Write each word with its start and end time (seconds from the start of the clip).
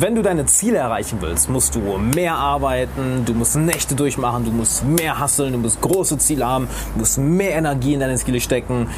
Wenn 0.00 0.14
du 0.14 0.22
deine 0.22 0.46
Ziele 0.46 0.78
erreichen 0.78 1.18
willst, 1.20 1.50
musst 1.50 1.74
du 1.74 1.80
mehr 1.98 2.34
arbeiten, 2.34 3.26
du 3.26 3.34
musst 3.34 3.54
Nächte 3.54 3.94
durchmachen, 3.94 4.46
du 4.46 4.50
musst 4.50 4.82
mehr 4.82 5.18
hasseln, 5.18 5.52
du 5.52 5.58
musst 5.58 5.78
große 5.82 6.16
Ziele 6.16 6.46
haben, 6.46 6.68
du 6.94 7.00
musst 7.00 7.18
mehr 7.18 7.52
Energie 7.52 7.92
in 7.92 8.00
deine 8.00 8.16
Ziele 8.16 8.40
stecken. 8.40 8.88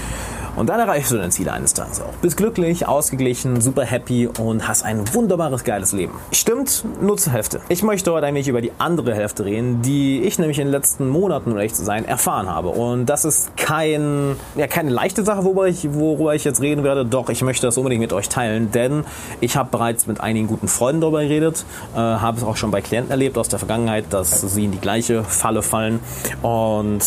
Und 0.54 0.68
dann 0.68 0.80
erreichst 0.80 1.10
du 1.10 1.16
deine 1.16 1.30
Ziele 1.30 1.52
eines 1.52 1.72
Tages 1.72 2.00
auch. 2.00 2.12
Bist 2.20 2.36
glücklich, 2.36 2.86
ausgeglichen, 2.86 3.60
super 3.60 3.84
happy 3.84 4.28
und 4.38 4.68
hast 4.68 4.84
ein 4.84 5.12
wunderbares, 5.14 5.64
geiles 5.64 5.92
Leben. 5.92 6.12
Stimmt, 6.30 6.84
nur 7.00 7.16
zur 7.16 7.32
Hälfte. 7.32 7.60
Ich 7.68 7.82
möchte 7.82 8.12
heute 8.12 8.27
eigentlich 8.27 8.48
über 8.48 8.60
die 8.60 8.73
andere 8.78 9.14
Hälfte 9.14 9.45
reden, 9.45 9.82
die 9.82 10.23
ich 10.23 10.38
nämlich 10.38 10.59
in 10.59 10.66
den 10.66 10.73
letzten 10.73 11.09
Monaten, 11.09 11.52
um 11.52 11.56
ehrlich 11.56 11.74
zu 11.74 11.84
sein, 11.84 12.04
erfahren 12.04 12.48
habe. 12.48 12.68
Und 12.68 13.06
das 13.06 13.24
ist 13.24 13.56
kein, 13.56 14.36
ja, 14.54 14.66
keine 14.66 14.91
leichte 14.91 15.24
Sache, 15.24 15.45
worüber 15.45 15.68
ich, 15.68 15.95
worüber 15.95 16.34
ich 16.34 16.45
jetzt 16.45 16.60
reden 16.60 16.84
werde. 16.84 17.06
Doch, 17.06 17.30
ich 17.30 17.42
möchte 17.42 17.66
das 17.66 17.78
unbedingt 17.78 18.00
mit 18.02 18.12
euch 18.12 18.28
teilen, 18.28 18.70
denn 18.73 19.05
ich 19.41 19.56
habe 19.56 19.70
bereits 19.70 20.06
mit 20.06 20.20
einigen 20.20 20.46
guten 20.46 20.69
Freunden 20.69 21.00
darüber 21.00 21.23
geredet, 21.23 21.64
äh, 21.95 21.98
habe 21.98 22.37
es 22.38 22.45
auch 22.45 22.56
schon 22.56 22.70
bei 22.70 22.82
Klienten 22.82 23.10
erlebt 23.10 23.38
aus 23.38 23.48
der 23.48 23.59
Vergangenheit, 23.59 24.06
dass 24.10 24.41
sie 24.41 24.64
in 24.64 24.73
die 24.73 24.80
gleiche 24.80 25.24
Falle 25.24 25.62
fallen. 25.62 26.00
Und 26.42 27.00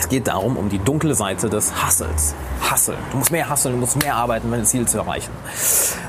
es 0.00 0.08
geht 0.08 0.26
darum, 0.26 0.56
um 0.56 0.70
die 0.70 0.78
dunkle 0.78 1.14
Seite 1.14 1.50
des 1.50 1.72
Hustles. 1.84 2.34
Hustle. 2.70 2.94
Du 3.10 3.18
musst 3.18 3.30
mehr 3.30 3.50
hustlen, 3.50 3.74
du 3.74 3.80
musst 3.80 4.02
mehr 4.02 4.14
arbeiten, 4.14 4.46
um 4.46 4.52
deine 4.52 4.64
Ziele 4.64 4.86
zu 4.86 4.96
erreichen. 4.96 5.30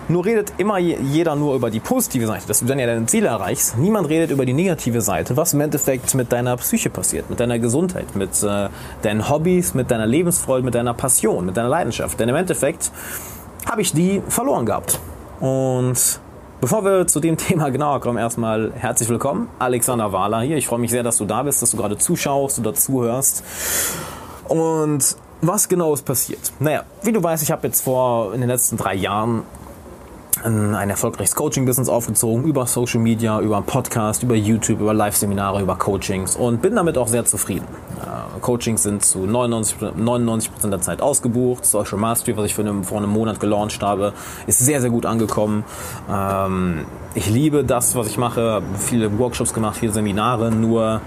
Nur 0.07 0.25
redet 0.25 0.53
immer 0.57 0.77
jeder 0.77 1.35
nur 1.35 1.55
über 1.55 1.69
die 1.69 1.81
positive 1.81 2.25
Seite, 2.25 2.47
dass 2.47 2.61
du 2.61 2.65
dann 2.65 2.79
ja 2.79 2.85
deine 2.85 3.05
Ziele 3.05 3.27
erreichst. 3.27 3.77
Niemand 3.77 4.07
redet 4.07 4.31
über 4.31 4.45
die 4.45 4.53
negative 4.53 5.01
Seite, 5.01 5.35
was 5.35 5.53
im 5.53 5.59
Endeffekt 5.59 6.15
mit 6.15 6.31
deiner 6.31 6.55
Psyche 6.57 6.89
passiert, 6.89 7.29
mit 7.29 7.41
deiner 7.41 7.59
Gesundheit, 7.59 8.15
mit 8.15 8.41
äh, 8.43 8.69
deinen 9.01 9.29
Hobbys, 9.29 9.73
mit 9.73 9.91
deiner 9.91 10.07
Lebensfreude, 10.07 10.63
mit 10.63 10.73
deiner 10.73 10.93
Passion, 10.93 11.45
mit 11.45 11.57
deiner 11.57 11.69
Leidenschaft. 11.69 12.17
Denn 12.17 12.29
im 12.29 12.35
Endeffekt 12.35 12.91
habe 13.69 13.81
ich 13.81 13.91
die 13.91 14.21
verloren 14.29 14.65
gehabt. 14.65 14.99
Und 15.41 16.21
Bevor 16.61 16.85
wir 16.85 17.07
zu 17.07 17.19
dem 17.19 17.37
Thema 17.39 17.69
genauer 17.71 18.01
kommen, 18.01 18.19
erstmal 18.19 18.71
herzlich 18.75 19.09
willkommen. 19.09 19.49
Alexander 19.57 20.13
Wahler 20.13 20.41
hier. 20.41 20.57
Ich 20.57 20.67
freue 20.67 20.77
mich 20.77 20.91
sehr, 20.91 21.01
dass 21.01 21.17
du 21.17 21.25
da 21.25 21.41
bist, 21.41 21.63
dass 21.63 21.71
du 21.71 21.77
gerade 21.77 21.97
zuschaust 21.97 22.59
oder 22.59 22.75
zuhörst. 22.75 23.43
Und 24.47 25.17
was 25.41 25.67
genau 25.67 25.91
ist 25.95 26.05
passiert? 26.05 26.53
Naja, 26.59 26.83
wie 27.01 27.11
du 27.11 27.23
weißt, 27.23 27.41
ich 27.41 27.49
habe 27.49 27.65
jetzt 27.65 27.81
vor 27.81 28.35
in 28.35 28.41
den 28.41 28.49
letzten 28.49 28.77
drei 28.77 28.93
Jahren 28.93 29.41
ein 30.43 30.89
erfolgreiches 30.89 31.35
Coaching-Business 31.35 31.89
aufgezogen 31.89 32.45
über 32.45 32.67
Social 32.67 32.99
Media, 32.99 33.39
über 33.39 33.61
Podcast, 33.61 34.21
über 34.21 34.35
YouTube, 34.35 34.81
über 34.81 34.93
Live-Seminare, 34.93 35.61
über 35.61 35.75
Coachings 35.75 36.35
und 36.35 36.61
bin 36.61 36.75
damit 36.75 36.95
auch 36.97 37.07
sehr 37.07 37.25
zufrieden. 37.25 37.67
Coachings 38.39 38.83
sind 38.83 39.03
zu 39.03 39.19
99%, 39.25 39.95
99 39.97 40.51
der 40.65 40.81
Zeit 40.81 41.01
ausgebucht. 41.01 41.65
Social 41.65 41.97
Mastery, 41.97 42.37
was 42.37 42.45
ich 42.45 42.55
vor 42.55 42.65
einem, 42.65 42.83
vor 42.83 42.97
einem 42.97 43.09
Monat 43.09 43.39
gelauncht 43.39 43.81
habe, 43.81 44.13
ist 44.47 44.59
sehr, 44.59 44.81
sehr 44.81 44.89
gut 44.89 45.05
angekommen. 45.05 45.63
Ähm, 46.09 46.85
ich 47.13 47.29
liebe 47.29 47.63
das, 47.63 47.95
was 47.95 48.07
ich 48.07 48.17
mache, 48.17 48.61
viele 48.77 49.17
Workshops 49.19 49.53
gemacht, 49.53 49.77
viele 49.77 49.91
Seminare, 49.91 50.51
nur 50.51 51.01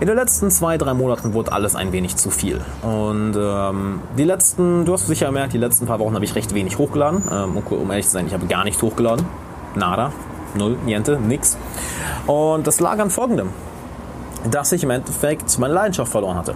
in 0.00 0.06
den 0.06 0.14
letzten 0.14 0.48
zwei, 0.50 0.78
drei 0.78 0.94
Monaten 0.94 1.34
wurde 1.34 1.50
alles 1.50 1.74
ein 1.74 1.90
wenig 1.90 2.14
zu 2.14 2.30
viel. 2.30 2.60
Und 2.82 3.34
ähm, 3.36 4.00
die 4.16 4.22
letzten, 4.22 4.84
du 4.84 4.92
hast 4.92 5.08
sicher 5.08 5.26
gemerkt, 5.26 5.54
die 5.54 5.58
letzten 5.58 5.86
paar 5.86 5.98
Wochen 5.98 6.14
habe 6.14 6.24
ich 6.24 6.36
recht 6.36 6.54
wenig 6.54 6.78
hochgeladen. 6.78 7.24
Ähm, 7.30 7.56
um 7.56 7.90
ehrlich 7.90 8.06
zu 8.06 8.12
sein, 8.12 8.28
ich 8.28 8.32
habe 8.32 8.46
gar 8.46 8.62
nicht 8.62 8.80
hochgeladen. 8.80 9.26
Nada, 9.74 10.12
null, 10.54 10.76
niente, 10.84 11.18
nix. 11.18 11.56
Und 12.28 12.66
das 12.68 12.78
lag 12.78 13.00
an 13.00 13.10
folgendem. 13.10 13.48
Dass 14.50 14.72
ich 14.72 14.82
im 14.82 14.90
Endeffekt 14.90 15.58
meine 15.58 15.74
Leidenschaft 15.74 16.10
verloren 16.10 16.36
hatte 16.36 16.54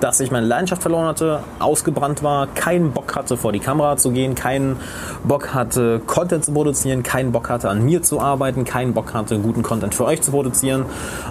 dass 0.00 0.20
ich 0.20 0.30
meine 0.30 0.46
Leidenschaft 0.46 0.82
verloren 0.82 1.06
hatte, 1.06 1.40
ausgebrannt 1.58 2.22
war, 2.22 2.46
keinen 2.48 2.92
Bock 2.92 3.14
hatte, 3.14 3.36
vor 3.36 3.52
die 3.52 3.60
Kamera 3.60 3.96
zu 3.96 4.10
gehen, 4.10 4.34
keinen 4.34 4.76
Bock 5.24 5.54
hatte, 5.54 6.00
Content 6.06 6.44
zu 6.44 6.52
produzieren, 6.52 7.02
keinen 7.02 7.32
Bock 7.32 7.48
hatte, 7.48 7.68
an 7.68 7.84
mir 7.84 8.02
zu 8.02 8.20
arbeiten, 8.20 8.64
keinen 8.64 8.94
Bock 8.94 9.14
hatte, 9.14 9.38
guten 9.38 9.62
Content 9.62 9.94
für 9.94 10.06
euch 10.06 10.22
zu 10.22 10.30
produzieren 10.30 10.86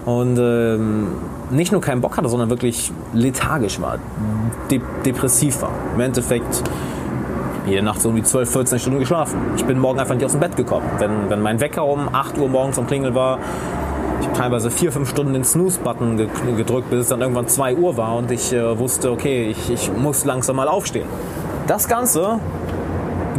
und 0.05 0.37
ähm, 0.39 1.07
nicht 1.49 1.71
nur 1.71 1.81
keinen 1.81 2.01
Bock 2.01 2.17
hatte, 2.17 2.29
sondern 2.29 2.49
wirklich 2.49 2.91
lethargisch 3.13 3.81
war, 3.81 3.97
de 4.69 4.81
depressiv 5.05 5.61
war. 5.61 5.71
Im 5.95 6.01
Endeffekt 6.01 6.63
jede 7.65 7.83
Nacht 7.83 8.01
so 8.01 8.09
um 8.09 8.15
die 8.15 8.23
12, 8.23 8.51
14 8.51 8.79
Stunden 8.79 8.99
geschlafen. 8.99 9.39
Ich 9.55 9.65
bin 9.65 9.79
morgen 9.79 9.99
einfach 9.99 10.15
nicht 10.15 10.25
aus 10.25 10.31
dem 10.31 10.39
Bett 10.39 10.55
gekommen. 10.55 10.85
Wenn, 10.97 11.29
wenn 11.29 11.41
mein 11.41 11.59
Wecker 11.59 11.85
um 11.85 12.13
8 12.13 12.37
Uhr 12.37 12.47
morgens 12.47 12.79
am 12.79 12.87
Klingel 12.87 13.13
war, 13.13 13.39
ich 14.21 14.27
teilweise 14.29 14.71
vier, 14.71 14.91
fünf 14.91 15.09
Stunden 15.09 15.33
den 15.33 15.43
Snooze-Button 15.43 16.17
gedrückt, 16.57 16.89
bis 16.89 17.01
es 17.01 17.07
dann 17.09 17.21
irgendwann 17.21 17.47
2 17.47 17.75
Uhr 17.75 17.97
war 17.97 18.15
und 18.15 18.31
ich 18.31 18.53
äh, 18.53 18.77
wusste, 18.77 19.11
okay, 19.11 19.49
ich, 19.49 19.69
ich 19.69 19.91
muss 19.91 20.25
langsam 20.25 20.55
mal 20.55 20.67
aufstehen. 20.67 21.07
Das 21.67 21.87
Ganze 21.87 22.39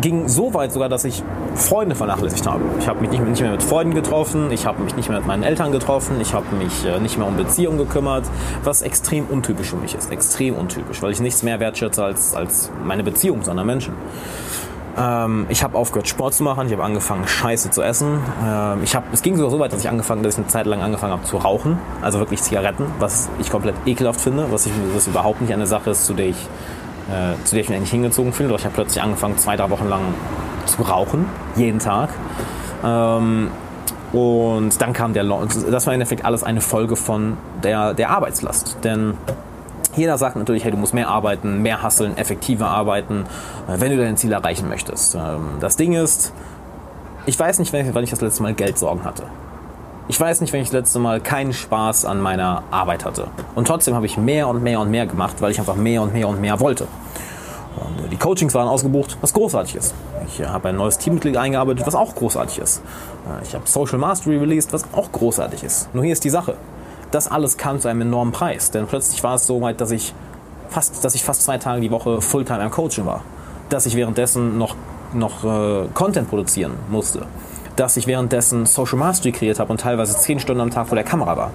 ging 0.00 0.28
so 0.28 0.54
weit 0.54 0.72
sogar, 0.72 0.88
dass 0.88 1.04
ich 1.04 1.22
Freunde 1.54 1.94
vernachlässigt 1.94 2.46
habe. 2.46 2.62
Ich 2.78 2.88
habe 2.88 3.00
mich 3.00 3.10
nicht, 3.10 3.22
nicht, 3.24 3.40
mehr 3.40 3.50
mit 3.50 3.62
Freunden 3.62 3.94
getroffen, 3.94 4.50
ich 4.50 4.66
habe 4.66 4.82
mich 4.82 4.96
nicht 4.96 5.08
mehr 5.08 5.18
mit 5.18 5.26
meinen 5.26 5.42
Eltern 5.42 5.72
getroffen, 5.72 6.20
ich 6.20 6.32
habe 6.32 6.54
mich 6.56 6.86
äh, 6.86 7.00
nicht 7.00 7.18
mehr 7.18 7.26
um 7.26 7.36
Beziehungen 7.36 7.78
gekümmert, 7.78 8.24
was 8.64 8.82
extrem 8.82 9.26
untypisch 9.26 9.70
für 9.70 9.76
mich 9.76 9.94
ist. 9.94 10.10
Extrem 10.10 10.54
untypisch, 10.54 11.02
weil 11.02 11.12
ich 11.12 11.20
nichts 11.20 11.42
mehr 11.42 11.60
wertschätze 11.60 12.04
als, 12.04 12.34
als 12.34 12.70
meine 12.84 13.02
Beziehung 13.02 13.42
zu 13.42 13.50
anderen 13.50 13.66
Menschen. 13.66 13.94
Ähm, 14.98 15.46
ich 15.48 15.62
habe 15.62 15.76
aufgehört, 15.76 16.08
Sport 16.08 16.34
zu 16.34 16.42
machen. 16.42 16.66
Ich 16.66 16.72
habe 16.72 16.84
angefangen, 16.84 17.26
Scheiße 17.26 17.70
zu 17.70 17.82
essen. 17.82 18.18
Ähm, 18.44 18.80
ich 18.82 18.94
hab, 18.94 19.12
es 19.12 19.22
ging 19.22 19.36
sogar 19.36 19.50
so 19.50 19.58
weit, 19.58 19.72
dass 19.72 19.80
ich 19.80 19.88
angefangen, 19.88 20.22
dass 20.22 20.34
ich 20.34 20.38
eine 20.38 20.48
Zeit 20.48 20.66
lang 20.66 20.82
angefangen 20.82 21.12
habe 21.12 21.24
zu 21.24 21.36
rauchen, 21.36 21.78
also 22.02 22.18
wirklich 22.18 22.42
Zigaretten, 22.42 22.86
was 22.98 23.28
ich 23.38 23.50
komplett 23.50 23.74
ekelhaft 23.86 24.20
finde, 24.20 24.50
was 24.50 24.66
ich 24.66 24.72
was 24.94 25.06
überhaupt 25.06 25.40
nicht 25.40 25.52
eine 25.52 25.66
Sache 25.66 25.90
ist, 25.90 26.06
zu 26.06 26.14
der 26.14 26.26
ich, 26.26 26.48
äh, 27.08 27.42
zu 27.44 27.54
der 27.54 27.62
ich 27.62 27.68
mich 27.68 27.78
eigentlich 27.78 27.90
hingezogen 27.90 28.32
fühle. 28.32 28.48
Doch 28.48 28.58
ich 28.58 28.64
habe 28.64 28.74
plötzlich 28.74 29.02
angefangen, 29.02 29.38
zwei, 29.38 29.56
drei 29.56 29.70
Wochen 29.70 29.88
lang 29.88 30.02
zu 30.66 30.82
rauchen, 30.82 31.26
jeden 31.56 31.78
Tag. 31.78 32.10
Ähm, 32.84 33.48
und 34.12 34.80
dann 34.80 34.92
kam 34.92 35.12
der, 35.12 35.24
das 35.24 35.86
war 35.86 35.94
im 35.94 36.00
Endeffekt 36.00 36.24
alles 36.24 36.42
eine 36.42 36.60
Folge 36.60 36.96
von 36.96 37.36
der, 37.62 37.94
der 37.94 38.10
Arbeitslast, 38.10 38.78
denn 38.82 39.14
jeder 40.00 40.16
sagt 40.16 40.36
natürlich, 40.36 40.64
hey, 40.64 40.70
du 40.70 40.78
musst 40.78 40.94
mehr 40.94 41.08
arbeiten, 41.08 41.60
mehr 41.62 41.82
hasseln, 41.82 42.16
effektiver 42.16 42.68
arbeiten, 42.68 43.26
äh, 43.68 43.78
wenn 43.78 43.90
du 43.90 43.98
dein 43.98 44.16
Ziel 44.16 44.32
erreichen 44.32 44.68
möchtest. 44.68 45.14
Ähm, 45.14 45.58
das 45.60 45.76
Ding 45.76 45.92
ist, 45.92 46.32
ich 47.26 47.38
weiß 47.38 47.58
nicht, 47.58 47.72
wann 47.72 48.02
ich 48.02 48.10
das 48.10 48.20
letzte 48.20 48.42
Mal 48.42 48.54
Geldsorgen 48.54 49.04
hatte. 49.04 49.24
Ich 50.08 50.18
weiß 50.18 50.40
nicht, 50.40 50.52
wenn 50.52 50.62
ich 50.62 50.68
das 50.68 50.74
letzte 50.74 50.98
Mal 50.98 51.20
keinen 51.20 51.52
Spaß 51.52 52.04
an 52.04 52.20
meiner 52.20 52.64
Arbeit 52.70 53.04
hatte. 53.04 53.28
Und 53.54 53.68
trotzdem 53.68 53.94
habe 53.94 54.06
ich 54.06 54.16
mehr 54.16 54.48
und 54.48 54.62
mehr 54.62 54.80
und 54.80 54.90
mehr 54.90 55.06
gemacht, 55.06 55.36
weil 55.40 55.52
ich 55.52 55.58
einfach 55.60 55.76
mehr 55.76 56.02
und 56.02 56.12
mehr 56.14 56.26
und 56.26 56.40
mehr 56.40 56.58
wollte. 56.58 56.88
Und 57.76 58.06
äh, 58.06 58.08
die 58.08 58.16
Coachings 58.16 58.54
waren 58.54 58.68
ausgebucht, 58.68 59.18
was 59.20 59.34
großartig 59.34 59.76
ist. 59.76 59.94
Ich 60.26 60.40
äh, 60.40 60.46
habe 60.46 60.70
ein 60.70 60.76
neues 60.76 60.96
Teammitglied 60.96 61.36
eingearbeitet, 61.36 61.86
was 61.86 61.94
auch 61.94 62.14
großartig 62.14 62.58
ist. 62.58 62.82
Ich 63.42 63.54
habe 63.54 63.68
Social 63.68 63.98
Mastery 63.98 64.38
released, 64.38 64.72
was 64.72 64.84
auch 64.94 65.12
großartig 65.12 65.62
ist. 65.62 65.94
Nur 65.94 66.04
hier 66.04 66.14
ist 66.14 66.24
die 66.24 66.30
Sache 66.30 66.56
das 67.10 67.28
alles 67.28 67.56
kam 67.56 67.80
zu 67.80 67.88
einem 67.88 68.02
enormen 68.02 68.32
Preis. 68.32 68.70
Denn 68.70 68.86
plötzlich 68.86 69.22
war 69.22 69.34
es 69.34 69.46
so 69.46 69.60
weit, 69.60 69.80
dass 69.80 69.90
ich 69.90 70.14
fast, 70.68 71.04
dass 71.04 71.14
ich 71.14 71.24
fast 71.24 71.42
zwei 71.42 71.58
Tage 71.58 71.80
die 71.80 71.90
Woche 71.90 72.20
Fulltime 72.20 72.60
am 72.60 72.70
Coaching 72.70 73.06
war. 73.06 73.22
Dass 73.68 73.86
ich 73.86 73.96
währenddessen 73.96 74.58
noch, 74.58 74.76
noch 75.12 75.44
äh, 75.44 75.88
Content 75.94 76.28
produzieren 76.28 76.72
musste. 76.90 77.26
Dass 77.76 77.96
ich 77.96 78.06
währenddessen 78.06 78.66
Social 78.66 78.98
Mastery 78.98 79.32
kreiert 79.32 79.58
habe 79.58 79.70
und 79.70 79.80
teilweise 79.80 80.16
zehn 80.16 80.40
Stunden 80.40 80.60
am 80.60 80.70
Tag 80.70 80.88
vor 80.88 80.96
der 80.96 81.04
Kamera 81.04 81.36
war. 81.36 81.50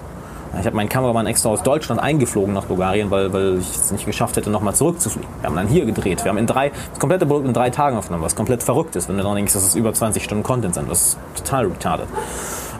Ich 0.58 0.66
habe 0.66 0.76
meinen 0.76 0.88
Kameramann 0.88 1.26
extra 1.26 1.50
aus 1.50 1.62
Deutschland 1.62 2.00
eingeflogen 2.00 2.54
nach 2.54 2.64
Bulgarien, 2.64 3.10
weil, 3.10 3.32
weil 3.32 3.58
ich 3.58 3.68
es 3.68 3.92
nicht 3.92 4.06
geschafft 4.06 4.36
hätte, 4.36 4.48
nochmal 4.48 4.74
zurückzufliegen. 4.74 5.28
Wir 5.40 5.48
haben 5.48 5.56
dann 5.56 5.68
hier 5.68 5.84
gedreht. 5.84 6.24
Wir 6.24 6.30
haben 6.30 6.38
in 6.38 6.46
drei, 6.46 6.70
das 6.90 6.98
komplette 6.98 7.26
Produkt 7.26 7.46
in 7.46 7.52
drei 7.52 7.68
Tagen 7.68 7.96
aufgenommen, 7.96 8.24
was 8.24 8.36
komplett 8.36 8.62
verrückt 8.62 8.96
ist, 8.96 9.08
wenn 9.08 9.18
du 9.18 9.22
dann 9.22 9.34
denkst, 9.34 9.52
dass 9.52 9.64
es 9.64 9.74
über 9.74 9.92
20 9.92 10.24
Stunden 10.24 10.42
Content 10.42 10.74
sind. 10.74 10.90
Das 10.90 11.08
ist 11.08 11.18
total 11.36 11.66
retarded. 11.66 12.06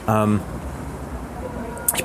Ähm, 0.09 0.41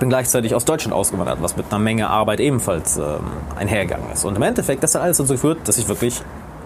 bin 0.02 0.10
gleichzeitig 0.10 0.56
aus 0.56 0.66
Deutschland 0.66 0.94
ausgewandert, 0.94 1.42
was 1.42 1.56
mit 1.56 1.68
einer 1.70 1.80
Menge 1.80 2.10
Arbeit 2.10 2.40
ebenfalls 2.40 2.98
ähm, 2.98 3.20
einhergegangen 3.56 4.12
ist. 4.12 4.26
Und 4.26 4.36
im 4.36 4.42
Endeffekt, 4.42 4.84
das 4.84 4.96
hat 4.96 5.04
alles 5.04 5.18
dazu 5.18 5.34
geführt, 5.34 5.60
dass 5.66 5.78
ich 5.78 5.88
wirklich 5.88 6.22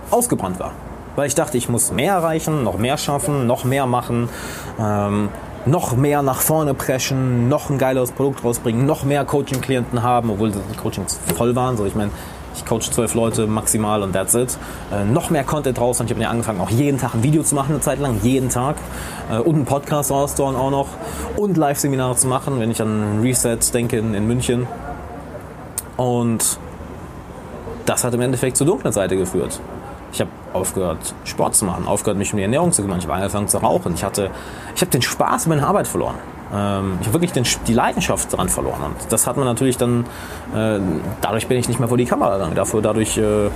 ausgebrannt 0.09 0.57
war. 0.57 0.71
Weil 1.17 1.27
ich 1.27 1.35
dachte, 1.35 1.57
ich 1.57 1.67
muss 1.67 1.91
mehr 1.91 2.13
erreichen, 2.13 2.63
noch 2.63 2.77
mehr 2.77 2.97
schaffen, 2.97 3.45
noch 3.45 3.65
mehr 3.65 3.85
machen, 3.87 4.29
ähm, 4.79 5.29
noch 5.65 5.97
mehr 5.97 6.21
nach 6.21 6.39
vorne 6.39 6.73
preschen, 6.73 7.49
noch 7.49 7.69
ein 7.69 7.77
geileres 7.77 8.11
Produkt 8.11 8.43
rausbringen, 8.43 8.85
noch 8.85 9.03
mehr 9.03 9.25
Coaching-Klienten 9.25 10.01
haben, 10.01 10.29
obwohl 10.29 10.51
die 10.51 10.77
Coachings 10.77 11.19
voll 11.35 11.55
waren. 11.57 11.75
So, 11.75 11.85
ich 11.85 11.95
meine, 11.95 12.11
ich 12.55 12.65
coach 12.65 12.89
zwölf 12.89 13.13
Leute 13.13 13.47
maximal 13.47 14.01
und 14.03 14.13
that's 14.13 14.33
it. 14.33 14.57
Äh, 14.91 15.05
noch 15.05 15.29
mehr 15.29 15.43
Content 15.43 15.79
raus 15.79 15.99
und 15.99 16.07
ich 16.07 16.11
habe 16.11 16.21
ja 16.21 16.29
angefangen, 16.29 16.61
auch 16.61 16.69
jeden 16.69 16.99
Tag 16.99 17.13
ein 17.13 17.23
Video 17.23 17.43
zu 17.43 17.55
machen, 17.55 17.71
eine 17.71 17.81
Zeit 17.81 17.99
lang, 17.99 18.19
jeden 18.23 18.49
Tag. 18.49 18.75
Äh, 19.31 19.37
und 19.39 19.55
einen 19.55 19.65
Podcast 19.65 20.11
rauszuhauen 20.11 20.55
auch 20.55 20.71
noch. 20.71 20.87
Und 21.37 21.57
Live-Seminare 21.57 22.15
zu 22.15 22.27
machen, 22.27 22.59
wenn 22.59 22.71
ich 22.71 22.81
an 22.81 23.21
Reset 23.21 23.57
denke 23.73 23.97
in, 23.97 24.13
in 24.13 24.27
München. 24.27 24.67
Und 25.97 26.59
das 27.85 28.03
hat 28.03 28.13
im 28.13 28.21
Endeffekt 28.21 28.57
zur 28.57 28.67
dunklen 28.67 28.93
Seite 28.93 29.15
geführt. 29.15 29.59
Ich 30.11 30.21
habe 30.21 30.31
aufgehört, 30.53 31.13
Sport 31.25 31.55
zu 31.55 31.65
machen, 31.65 31.87
aufgehört, 31.87 32.17
mich 32.17 32.31
um 32.31 32.37
die 32.37 32.43
Ernährung 32.43 32.71
zu 32.71 32.81
kümmern. 32.81 32.99
Ich 32.99 33.05
habe 33.05 33.15
angefangen 33.15 33.47
zu 33.47 33.57
rauchen. 33.57 33.93
Ich, 33.95 34.01
ich 34.01 34.81
habe 34.81 34.91
den 34.91 35.01
Spaß 35.01 35.45
in 35.45 35.49
meiner 35.49 35.67
Arbeit 35.67 35.87
verloren. 35.87 36.15
Ähm, 36.53 36.97
ich 37.01 37.07
habe 37.07 37.13
wirklich 37.13 37.31
den, 37.31 37.45
die 37.67 37.73
Leidenschaft 37.73 38.31
daran 38.31 38.49
verloren. 38.49 38.81
Und 38.83 38.95
das 39.11 39.27
hat 39.27 39.37
man 39.37 39.45
natürlich 39.45 39.77
dann, 39.77 40.05
äh, 40.53 40.79
dadurch 41.21 41.47
bin 41.47 41.57
ich 41.57 41.67
nicht 41.67 41.79
mehr 41.79 41.87
vor 41.89 41.97
die 41.97 42.05
Kamera 42.05 42.37
gegangen. 42.37 42.55
Dafür, 42.55 42.81
dadurch 42.81 43.17
äh, 43.17 43.45
äh, 43.45 43.49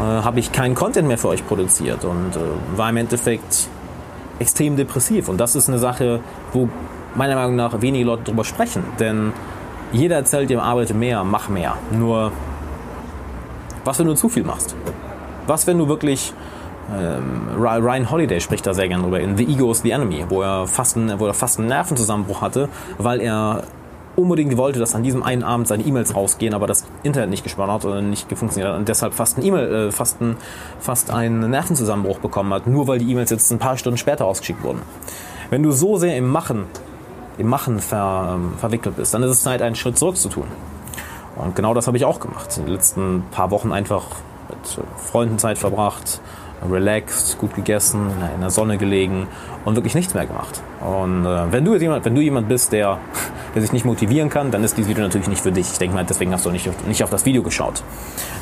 habe 0.00 0.38
ich 0.38 0.52
keinen 0.52 0.74
Content 0.74 1.08
mehr 1.08 1.18
für 1.18 1.28
euch 1.28 1.46
produziert 1.46 2.04
und 2.04 2.36
äh, 2.36 2.78
war 2.78 2.90
im 2.90 2.96
Endeffekt 2.96 3.68
extrem 4.38 4.76
depressiv. 4.76 5.28
Und 5.28 5.38
das 5.38 5.56
ist 5.56 5.68
eine 5.68 5.78
Sache, 5.78 6.20
wo 6.52 6.68
meiner 7.14 7.34
Meinung 7.34 7.56
nach 7.56 7.80
wenige 7.80 8.04
Leute 8.04 8.24
darüber 8.24 8.44
sprechen. 8.44 8.84
Denn 9.00 9.32
jeder 9.92 10.16
erzählt 10.16 10.50
dir, 10.50 10.62
arbeite 10.62 10.94
mehr, 10.94 11.24
mach 11.24 11.48
mehr. 11.48 11.76
Nur, 11.90 12.32
was, 13.84 13.98
wenn 13.98 14.06
du 14.06 14.14
zu 14.14 14.28
viel 14.28 14.44
machst? 14.44 14.74
Was, 15.46 15.66
wenn 15.66 15.78
du 15.78 15.88
wirklich 15.88 16.32
Ryan 16.88 18.10
Holiday 18.10 18.40
spricht 18.40 18.66
da 18.66 18.72
sehr 18.72 18.88
gerne 18.88 19.02
drüber 19.02 19.20
in 19.20 19.36
The 19.36 19.44
Ego 19.44 19.70
is 19.72 19.82
the 19.82 19.90
Enemy, 19.90 20.26
wo 20.28 20.42
er 20.42 20.66
fast 20.68 20.96
einen, 20.96 21.18
wo 21.18 21.26
er 21.26 21.34
fast 21.34 21.58
einen 21.58 21.68
Nervenzusammenbruch 21.68 22.40
hatte, 22.40 22.68
weil 22.98 23.20
er 23.20 23.64
unbedingt 24.16 24.56
wollte, 24.56 24.78
dass 24.78 24.94
an 24.94 25.02
diesem 25.02 25.22
einen 25.22 25.42
Abend 25.42 25.68
seine 25.68 25.84
E-Mails 25.84 26.14
rausgehen, 26.14 26.54
aber 26.54 26.66
das 26.66 26.84
Internet 27.02 27.30
nicht 27.30 27.44
gespannt 27.44 27.70
hat 27.70 27.84
oder 27.84 28.00
nicht 28.00 28.26
funktioniert 28.32 28.72
hat 28.72 28.78
und 28.78 28.88
deshalb 28.88 29.14
fast, 29.14 29.38
ein 29.38 29.44
E-Mail, 29.44 29.74
äh, 29.88 29.92
fast, 29.92 30.20
ein, 30.20 30.36
fast 30.80 31.10
einen 31.10 31.50
Nervenzusammenbruch 31.50 32.18
bekommen 32.18 32.52
hat, 32.52 32.66
nur 32.66 32.88
weil 32.88 32.98
die 32.98 33.10
E-Mails 33.10 33.30
jetzt 33.30 33.50
ein 33.50 33.58
paar 33.58 33.76
Stunden 33.76 33.98
später 33.98 34.24
ausgeschickt 34.24 34.62
wurden. 34.62 34.82
Wenn 35.50 35.62
du 35.62 35.70
so 35.70 35.96
sehr 35.96 36.16
im 36.16 36.28
Machen, 36.28 36.64
im 37.38 37.48
Machen 37.48 37.78
ver, 37.78 38.36
ähm, 38.36 38.54
verwickelt 38.58 38.96
bist, 38.96 39.12
dann 39.12 39.22
ist 39.22 39.30
es 39.30 39.42
Zeit, 39.42 39.60
einen 39.60 39.76
Schritt 39.76 39.98
zurück 39.98 40.16
zu 40.16 40.28
tun. 40.28 40.46
Und 41.36 41.54
genau 41.54 41.74
das 41.74 41.86
habe 41.86 41.98
ich 41.98 42.04
auch 42.04 42.18
gemacht. 42.18 42.56
In 42.56 42.64
den 42.64 42.72
letzten 42.72 43.24
paar 43.30 43.50
Wochen 43.50 43.70
einfach 43.70 44.04
mit 44.48 44.86
Freunden 44.96 45.38
Zeit 45.38 45.58
verbracht, 45.58 46.20
relaxed, 46.62 47.38
gut 47.38 47.54
gegessen, 47.54 48.10
in 48.34 48.40
der 48.40 48.50
Sonne 48.50 48.78
gelegen 48.78 49.28
und 49.64 49.76
wirklich 49.76 49.94
nichts 49.94 50.14
mehr 50.14 50.26
gemacht. 50.26 50.62
Und 50.80 51.26
äh, 51.26 51.52
wenn, 51.52 51.64
du 51.64 51.76
jemand, 51.76 52.04
wenn 52.04 52.14
du 52.14 52.20
jemand 52.20 52.48
bist, 52.48 52.72
der, 52.72 52.98
der 53.54 53.62
sich 53.62 53.72
nicht 53.72 53.84
motivieren 53.84 54.30
kann, 54.30 54.50
dann 54.50 54.64
ist 54.64 54.76
dieses 54.76 54.88
Video 54.88 55.02
natürlich 55.02 55.28
nicht 55.28 55.42
für 55.42 55.52
dich. 55.52 55.70
Ich 55.70 55.78
denke 55.78 55.94
mal, 55.94 56.04
deswegen 56.04 56.32
hast 56.32 56.46
du 56.46 56.50
nicht, 56.50 56.68
nicht 56.86 57.02
auf 57.02 57.10
das 57.10 57.24
Video 57.26 57.42
geschaut. 57.42 57.82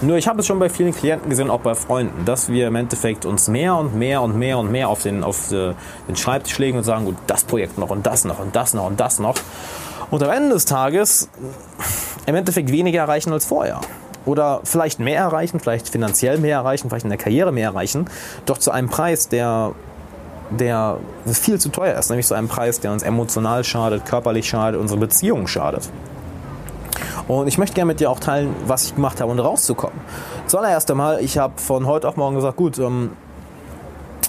Nur 0.02 0.16
ich 0.16 0.28
habe 0.28 0.40
es 0.40 0.46
schon 0.46 0.58
bei 0.58 0.68
vielen 0.68 0.94
Klienten 0.94 1.30
gesehen, 1.30 1.50
auch 1.50 1.60
bei 1.60 1.74
Freunden, 1.74 2.24
dass 2.24 2.48
wir 2.48 2.68
im 2.68 2.76
Endeffekt 2.76 3.24
uns 3.24 3.48
mehr 3.48 3.76
und 3.76 3.94
mehr 3.96 4.22
und 4.22 4.38
mehr 4.38 4.58
und 4.58 4.70
mehr 4.70 4.88
auf 4.88 5.02
den, 5.02 5.24
auf 5.24 5.50
äh, 5.52 5.74
den 6.08 6.16
Schreibtisch 6.16 6.58
legen 6.58 6.78
und 6.78 6.84
sagen, 6.84 7.04
gut, 7.04 7.16
das 7.26 7.44
Projekt 7.44 7.78
noch 7.78 7.90
und 7.90 8.06
das 8.06 8.24
noch 8.24 8.38
und 8.38 8.54
das 8.54 8.74
noch 8.74 8.86
und 8.86 9.00
das 9.00 9.18
noch. 9.18 9.36
Und 10.10 10.22
am 10.22 10.30
Ende 10.30 10.50
des 10.50 10.64
Tages 10.64 11.28
im 12.26 12.34
Endeffekt 12.34 12.70
weniger 12.70 13.00
erreichen 13.00 13.32
als 13.32 13.46
vorher 13.46 13.80
oder 14.26 14.60
vielleicht 14.64 15.00
mehr 15.00 15.20
erreichen, 15.20 15.60
vielleicht 15.60 15.88
finanziell 15.88 16.38
mehr 16.38 16.56
erreichen, 16.58 16.88
vielleicht 16.88 17.04
in 17.04 17.10
der 17.10 17.18
Karriere 17.18 17.52
mehr 17.52 17.70
erreichen, 17.70 18.06
doch 18.46 18.58
zu 18.58 18.70
einem 18.70 18.88
Preis, 18.88 19.28
der, 19.28 19.72
der 20.50 20.98
viel 21.26 21.60
zu 21.60 21.68
teuer 21.70 21.98
ist, 21.98 22.10
nämlich 22.10 22.26
zu 22.26 22.34
einem 22.34 22.48
Preis, 22.48 22.80
der 22.80 22.92
uns 22.92 23.02
emotional 23.02 23.64
schadet, 23.64 24.06
körperlich 24.06 24.48
schadet, 24.48 24.80
unsere 24.80 25.00
Beziehungen 25.00 25.46
schadet. 25.46 25.88
Und 27.26 27.48
ich 27.48 27.58
möchte 27.58 27.74
gerne 27.74 27.88
mit 27.88 28.00
dir 28.00 28.10
auch 28.10 28.20
teilen, 28.20 28.54
was 28.66 28.84
ich 28.84 28.94
gemacht 28.94 29.20
habe, 29.20 29.32
um 29.32 29.38
rauszukommen. 29.38 29.98
Zuallererst 30.46 30.90
einmal, 30.90 31.20
ich 31.22 31.38
habe 31.38 31.54
von 31.56 31.86
heute 31.86 32.08
auf 32.08 32.16
morgen 32.16 32.36
gesagt, 32.36 32.56
gut, 32.56 32.78
ähm, 32.78 33.10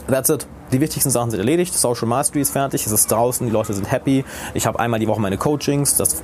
that's 0.07 0.30
it. 0.30 0.47
Die 0.71 0.81
wichtigsten 0.81 1.12
Sachen 1.12 1.30
sind 1.30 1.39
erledigt, 1.39 1.74
Social 1.74 2.07
Mastery 2.07 2.42
ist 2.42 2.51
fertig, 2.51 2.86
es 2.86 2.92
ist 2.92 3.12
draußen, 3.12 3.45
die 3.45 3.53
Leute 3.53 3.74
sind 3.74 3.92
happy. 3.92 4.25
Ich 4.53 4.65
habe 4.65 4.80
einmal 4.80 5.00
die 5.00 5.07
Woche 5.07 5.21
meine 5.21 5.38
Coachings, 5.38 5.95
das 5.95 6.24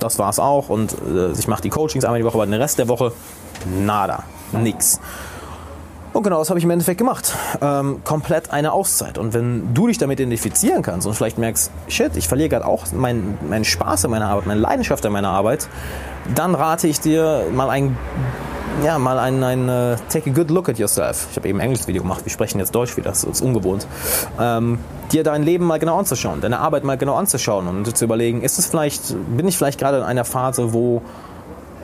das 0.00 0.18
war 0.18 0.30
es 0.30 0.38
auch. 0.38 0.68
Und 0.68 0.92
äh, 0.92 1.32
ich 1.32 1.48
mache 1.48 1.62
die 1.62 1.70
Coachings 1.70 2.04
einmal 2.04 2.20
die 2.20 2.24
Woche, 2.24 2.34
aber 2.34 2.46
den 2.46 2.54
Rest 2.54 2.78
der 2.78 2.88
Woche 2.88 3.12
nada, 3.66 4.24
nix. 4.52 5.00
Und 6.16 6.22
genau 6.22 6.38
das 6.38 6.48
habe 6.48 6.58
ich 6.58 6.64
im 6.64 6.70
Endeffekt 6.70 6.96
gemacht. 6.96 7.34
Ähm, 7.60 8.00
komplett 8.02 8.50
eine 8.50 8.72
Auszeit. 8.72 9.18
Und 9.18 9.34
wenn 9.34 9.74
du 9.74 9.86
dich 9.86 9.98
damit 9.98 10.18
identifizieren 10.18 10.80
kannst 10.80 11.06
und 11.06 11.12
vielleicht 11.12 11.36
merkst, 11.36 11.70
shit, 11.88 12.16
ich 12.16 12.26
verliere 12.26 12.48
gerade 12.48 12.64
auch 12.64 12.90
meinen 12.92 13.36
mein 13.46 13.66
Spaß 13.66 14.06
an 14.06 14.12
meiner 14.12 14.30
Arbeit, 14.30 14.46
meine 14.46 14.60
Leidenschaft 14.60 15.04
an 15.04 15.12
meiner 15.12 15.28
Arbeit, 15.28 15.68
dann 16.34 16.54
rate 16.54 16.88
ich 16.88 17.00
dir 17.00 17.44
mal 17.52 17.68
ein 17.68 17.98
ja, 18.84 18.98
mal 18.98 19.18
ein, 19.18 19.42
ein 19.42 19.68
uh, 19.68 19.96
Take 20.10 20.30
a 20.30 20.32
good 20.32 20.50
look 20.50 20.68
at 20.68 20.78
yourself. 20.78 21.28
Ich 21.30 21.36
habe 21.36 21.48
eben 21.48 21.58
ein 21.58 21.64
englisches 21.64 21.88
Video 21.88 22.02
gemacht, 22.02 22.24
wir 22.24 22.32
sprechen 22.32 22.58
jetzt 22.58 22.74
Deutsch 22.74 22.96
wieder, 22.96 23.10
das 23.10 23.24
ist 23.24 23.40
ungewohnt. 23.40 23.86
Ähm, 24.40 24.78
dir 25.12 25.24
dein 25.24 25.42
Leben 25.42 25.64
mal 25.64 25.78
genau 25.78 25.98
anzuschauen, 25.98 26.40
deine 26.40 26.58
Arbeit 26.58 26.84
mal 26.84 26.96
genau 26.96 27.14
anzuschauen 27.14 27.68
und 27.68 27.96
zu 27.96 28.04
überlegen, 28.04 28.42
ist 28.42 28.58
es 28.58 28.66
vielleicht, 28.66 29.14
bin 29.36 29.48
ich 29.48 29.56
vielleicht 29.56 29.78
gerade 29.78 29.98
in 29.98 30.02
einer 30.02 30.24
Phase, 30.24 30.72
wo, 30.72 31.02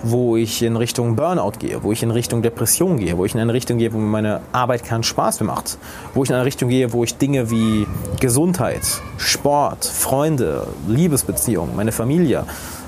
wo 0.03 0.37
ich 0.37 0.62
in 0.62 0.77
Richtung 0.77 1.17
Burnout 1.17 1.53
gehe, 1.59 1.83
wo 1.83 1.93
ich 1.93 2.03
in 2.03 2.11
Richtung 2.11 2.43
Depression 2.43 2.99
gehe, 2.99 3.17
wo 3.17 3.25
ich 3.25 3.35
in 3.35 3.41
eine 3.41 3.53
Richtung 3.53 3.79
gehe, 3.79 3.93
wo 3.93 3.99
mir 3.99 4.06
meine 4.06 4.41
Arbeit 4.53 4.85
keinen 4.85 5.03
Spaß 5.03 5.41
mehr 5.41 5.47
macht, 5.47 5.79
wo 6.15 6.25
ich 6.25 6.31
in 6.31 6.37
eine 6.37 6.44
Richtung 6.44 6.69
gehe, 6.69 6.93
wo 6.93 7.05
ich 7.05 7.17
Dinge 7.17 7.50
wie 7.50 7.87
Gesundheit, 8.21 8.83
Sport, 9.17 9.85
Freunde, 9.85 10.67
Liebesbeziehungen, 10.87 11.75
meine 11.75 11.93
Familie, 11.93 12.44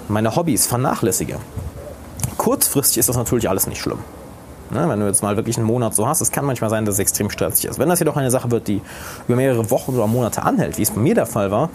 meine 0.09 0.37
Hobbys 0.37 0.67
vernachlässige. 0.67 1.39
Kurzfristig 2.45 2.99
ist 2.99 3.09
das 3.09 3.17
natürlich 3.17 3.49
alles 3.49 3.67
nicht 3.67 3.81
schlimm. 3.81 4.01
Ne, 4.69 4.87
wenn 4.87 5.01
du 5.01 5.07
jetzt 5.07 5.23
mal 5.23 5.35
wirklich 5.37 5.57
einen 5.57 5.65
Monat 5.65 5.95
so 5.95 6.07
hast, 6.07 6.21
es 6.21 6.31
kann 6.31 6.45
manchmal 6.45 6.69
sein, 6.69 6.85
dass 6.85 6.97
es 6.97 6.99
extrem 6.99 7.31
stressig 7.31 7.71
ist. 7.71 7.79
Wenn 7.79 7.89
das 7.89 8.01
jedoch 8.01 8.19
eine 8.19 8.31
Sache 8.31 8.51
wird, 8.51 8.69
die 8.69 8.83
über 9.27 9.37
mehrere 9.37 9.71
Wochen 9.71 9.95
oder 9.95 10.07
Monate 10.07 10.43
anhält, 10.43 10.77
wie 10.77 10.83
es 10.83 10.91
bei 10.91 11.01
mir 11.01 11.15
der 11.15 11.25
Fall 11.25 11.51
war, 11.51 11.71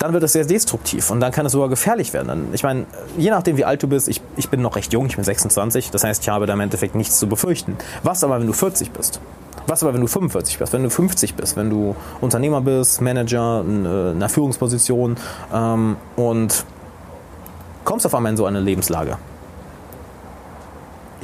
dann 0.00 0.12
wird 0.12 0.24
es 0.24 0.32
sehr 0.32 0.44
destruktiv 0.44 1.08
und 1.12 1.20
dann 1.20 1.30
kann 1.30 1.46
es 1.46 1.52
sogar 1.52 1.68
gefährlich 1.68 2.12
werden. 2.12 2.48
Ich 2.52 2.64
meine, 2.64 2.86
je 3.16 3.30
nachdem 3.30 3.56
wie 3.56 3.64
alt 3.64 3.80
du 3.80 3.86
bist, 3.86 4.08
ich, 4.08 4.20
ich 4.34 4.48
bin 4.48 4.60
noch 4.60 4.74
recht 4.74 4.92
jung, 4.92 5.06
ich 5.06 5.14
bin 5.14 5.24
26, 5.24 5.92
das 5.92 6.02
heißt, 6.02 6.24
ich 6.24 6.28
habe 6.30 6.46
da 6.46 6.54
im 6.54 6.60
Endeffekt 6.60 6.96
nichts 6.96 7.20
zu 7.20 7.28
befürchten. 7.28 7.76
Was 8.02 8.24
aber, 8.24 8.40
wenn 8.40 8.48
du 8.48 8.52
40 8.52 8.90
bist? 8.90 9.20
Was 9.68 9.84
aber, 9.84 9.94
wenn 9.94 10.00
du 10.00 10.08
45 10.08 10.58
bist, 10.58 10.72
wenn 10.72 10.82
du 10.82 10.90
50 10.90 11.36
bist, 11.36 11.56
wenn 11.56 11.70
du 11.70 11.94
Unternehmer 12.20 12.60
bist, 12.60 13.00
Manager, 13.00 13.64
in 13.64 13.86
einer 13.86 14.28
Führungsposition 14.28 15.16
ähm, 15.54 15.96
und 16.16 16.64
kommst 17.84 18.04
auf 18.04 18.16
einmal 18.16 18.32
in 18.32 18.36
so 18.36 18.46
eine 18.46 18.58
Lebenslage? 18.58 19.16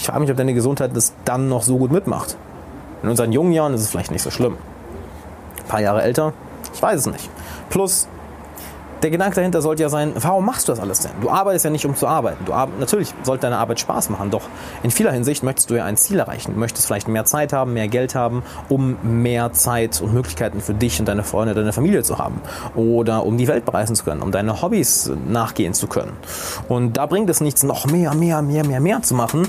Ich 0.00 0.06
frage 0.06 0.20
mich, 0.20 0.30
ob 0.30 0.38
deine 0.38 0.54
Gesundheit 0.54 0.96
das 0.96 1.12
dann 1.26 1.50
noch 1.50 1.62
so 1.62 1.76
gut 1.76 1.92
mitmacht. 1.92 2.38
In 3.02 3.10
unseren 3.10 3.32
jungen 3.32 3.52
Jahren 3.52 3.74
ist 3.74 3.82
es 3.82 3.90
vielleicht 3.90 4.10
nicht 4.10 4.22
so 4.22 4.30
schlimm. 4.30 4.56
Ein 5.58 5.68
paar 5.68 5.82
Jahre 5.82 6.02
älter, 6.02 6.32
ich 6.72 6.80
weiß 6.80 7.00
es 7.00 7.06
nicht. 7.06 7.28
Plus, 7.68 8.08
der 9.02 9.10
Gedanke 9.10 9.36
dahinter 9.36 9.62
sollte 9.62 9.82
ja 9.82 9.88
sein, 9.88 10.12
warum 10.16 10.44
machst 10.44 10.68
du 10.68 10.72
das 10.72 10.80
alles 10.80 11.00
denn? 11.00 11.12
Du 11.20 11.30
arbeitest 11.30 11.64
ja 11.64 11.70
nicht, 11.70 11.86
um 11.86 11.96
zu 11.96 12.06
arbeiten. 12.06 12.44
Du 12.44 12.52
natürlich 12.78 13.14
sollte 13.22 13.42
deine 13.42 13.58
Arbeit 13.58 13.80
Spaß 13.80 14.10
machen, 14.10 14.30
doch 14.30 14.42
in 14.82 14.90
vieler 14.90 15.12
Hinsicht 15.12 15.42
möchtest 15.42 15.70
du 15.70 15.74
ja 15.74 15.84
ein 15.84 15.96
Ziel 15.96 16.18
erreichen. 16.18 16.54
Du 16.54 16.60
möchtest 16.60 16.86
vielleicht 16.86 17.08
mehr 17.08 17.24
Zeit 17.24 17.52
haben, 17.52 17.72
mehr 17.72 17.88
Geld 17.88 18.14
haben, 18.14 18.42
um 18.68 18.96
mehr 19.02 19.52
Zeit 19.52 20.00
und 20.00 20.12
Möglichkeiten 20.12 20.60
für 20.60 20.74
dich 20.74 21.00
und 21.00 21.06
deine 21.06 21.24
Freunde, 21.24 21.54
deine 21.54 21.72
Familie 21.72 22.02
zu 22.02 22.18
haben. 22.18 22.40
Oder 22.74 23.24
um 23.24 23.38
die 23.38 23.48
Welt 23.48 23.64
bereisen 23.64 23.96
zu 23.96 24.04
können, 24.04 24.22
um 24.22 24.32
deine 24.32 24.60
Hobbys 24.60 25.10
nachgehen 25.28 25.74
zu 25.74 25.86
können. 25.86 26.12
Und 26.68 26.96
da 26.96 27.06
bringt 27.06 27.30
es 27.30 27.40
nichts, 27.40 27.62
noch 27.62 27.86
mehr, 27.86 28.14
mehr, 28.14 28.42
mehr, 28.42 28.66
mehr, 28.66 28.80
mehr 28.80 29.02
zu 29.02 29.14
machen, 29.14 29.48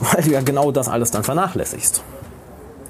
weil 0.00 0.22
du 0.22 0.30
ja 0.30 0.40
genau 0.40 0.70
das 0.70 0.88
alles 0.88 1.10
dann 1.10 1.24
vernachlässigst. 1.24 2.02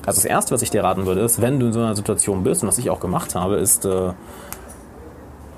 Also 0.07 0.19
das 0.19 0.25
Erste, 0.25 0.55
was 0.55 0.63
ich 0.63 0.71
dir 0.71 0.85
raten 0.85 1.05
würde, 1.05 1.23
ist, 1.23 1.41
wenn 1.41 1.59
du 1.59 1.67
in 1.67 1.73
so 1.73 1.81
einer 1.81 1.97
Situation 1.97 2.45
bist, 2.45 2.63
und 2.63 2.69
was 2.69 2.79
ich 2.79 2.91
auch 2.91 3.01
gemacht 3.01 3.35
habe, 3.35 3.57
ist, 3.57 3.85
äh, 3.85 4.13